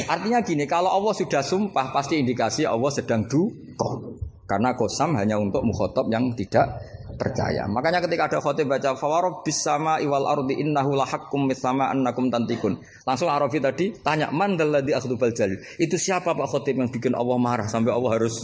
Artinya 0.09 0.41
gini, 0.41 0.65
kalau 0.65 0.89
Allah 0.89 1.13
sudah 1.13 1.45
sumpah, 1.45 1.93
pasti 1.93 2.17
indikasi 2.17 2.65
Allah 2.65 2.89
sedang 2.89 3.29
duka. 3.29 4.17
Karena 4.49 4.73
kosam 4.73 5.15
hanya 5.15 5.37
untuk 5.37 5.63
mukhotob 5.63 6.09
yang 6.09 6.33
tidak 6.33 6.81
percaya. 7.21 7.69
Makanya 7.69 8.01
ketika 8.01 8.25
ada 8.25 8.37
khotib 8.41 8.65
baca 8.65 8.97
fawarobbis 8.97 9.61
sama 9.61 10.01
iwal 10.01 10.25
ardi 10.25 10.57
innahu 10.57 10.97
lahakum 10.97 11.45
mislama 11.45 11.93
annakum 11.93 12.33
tantikun. 12.33 12.81
Langsung 13.05 13.29
Arafi 13.29 13.61
tadi 13.61 13.93
tanya 14.01 14.33
man 14.33 14.57
dalladzi 14.57 14.97
akhdubal 14.97 15.29
jalil. 15.29 15.61
Itu 15.77 16.01
siapa 16.01 16.33
Pak 16.33 16.47
khotib 16.49 16.81
yang 16.81 16.89
bikin 16.89 17.13
Allah 17.13 17.37
marah 17.37 17.69
sampai 17.69 17.93
Allah 17.93 18.17
harus 18.17 18.41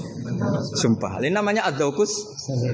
sumpah. 0.77 1.17
Ini 1.25 1.33
namanya 1.33 1.65
adzaukus. 1.65 2.13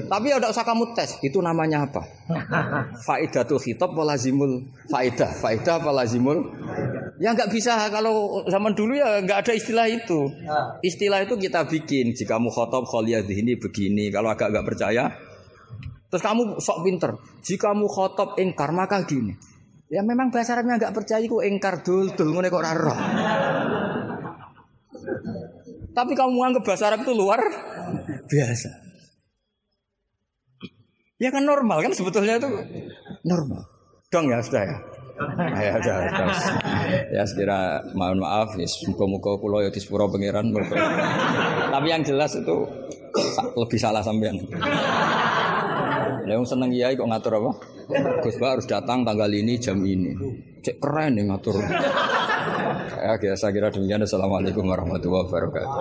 Tapi 0.04 0.28
ya 0.28 0.36
udah 0.36 0.52
usah 0.52 0.68
kamu 0.68 0.92
tes. 0.92 1.16
Itu 1.24 1.40
namanya 1.40 1.88
apa? 1.88 2.04
Faidatul 3.08 3.64
khitab 3.64 3.96
walazimul 3.96 4.68
faidah. 4.92 5.32
Faidah 5.40 5.80
apa 5.80 5.90
lazimul? 5.96 6.52
Ya 7.16 7.32
nggak 7.32 7.48
bisa 7.48 7.88
kalau 7.88 8.44
zaman 8.50 8.76
dulu 8.76 9.00
ya 9.00 9.24
nggak 9.24 9.48
ada 9.48 9.52
istilah 9.56 9.88
itu. 9.88 10.28
Istilah 10.84 11.24
itu 11.24 11.40
kita 11.40 11.64
bikin. 11.64 12.12
Jika 12.12 12.34
kamu 12.34 12.50
khotob 12.50 12.84
kholiyah 12.90 13.22
ini 13.22 13.54
begini. 13.54 14.10
Kalau 14.10 14.34
agak 14.34 14.50
nggak 14.50 14.66
percaya, 14.66 15.14
terus 16.14 16.22
kamu 16.22 16.62
sok 16.62 16.86
pinter. 16.86 17.18
Jika 17.42 17.74
kamu 17.74 17.90
khotob 17.90 18.38
ingkar 18.38 18.70
maka 18.70 19.02
gini. 19.02 19.34
Ya 19.90 20.06
memang 20.06 20.30
bahasa 20.30 20.54
Arabnya 20.54 20.78
nggak 20.78 20.94
percaya 20.94 21.26
kok 21.26 21.42
ingkar 21.42 21.82
dul 21.82 22.14
dul 22.14 22.30
ngene 22.30 22.54
kok 22.54 22.62
ora 22.62 22.70
roh. 22.70 22.98
Tapi 25.90 26.12
kamu 26.14 26.38
anggap 26.38 26.62
bahasa 26.62 26.94
Arab 26.94 27.02
itu 27.02 27.18
luar 27.18 27.42
biasa. 28.30 28.70
Ya 31.18 31.34
kan 31.34 31.42
normal 31.42 31.82
kan 31.82 31.90
sebetulnya 31.98 32.38
itu 32.38 32.50
normal. 33.26 33.66
Dong 34.14 34.30
ya 34.30 34.38
sudah 34.38 34.62
ya. 34.62 34.76
Ya 35.50 35.78
sudah. 35.82 35.98
Ya 37.10 37.22
sekira 37.26 37.82
mohon 37.98 38.22
maaf 38.22 38.54
ya 38.54 38.70
muka-muka 38.86 39.34
kula 39.42 39.66
ya 39.66 39.70
disepuro 39.74 40.06
pangeran. 40.10 40.54
Tapi 41.74 41.86
yang 41.90 42.06
jelas 42.06 42.38
itu 42.38 42.66
lebih 43.54 43.78
salah 43.78 44.02
sampean. 44.02 44.42
Lah 46.24 46.34
wong 46.40 46.48
seneng 46.48 46.72
kiai 46.72 46.96
kok 46.96 47.08
ngatur 47.08 47.32
apa? 47.36 47.52
Gus 48.24 48.40
Bah 48.40 48.56
harus 48.56 48.64
datang 48.64 49.04
tanggal 49.04 49.28
ini 49.28 49.60
jam 49.60 49.84
ini. 49.84 50.16
Cek 50.64 50.80
keren 50.80 51.20
nih 51.20 51.28
ngatur. 51.28 51.60
Ya, 53.04 53.36
saya 53.36 53.52
kira 53.52 53.68
demikian. 53.68 54.00
Assalamualaikum 54.00 54.64
warahmatullahi 54.64 55.28
wabarakatuh. 55.28 55.76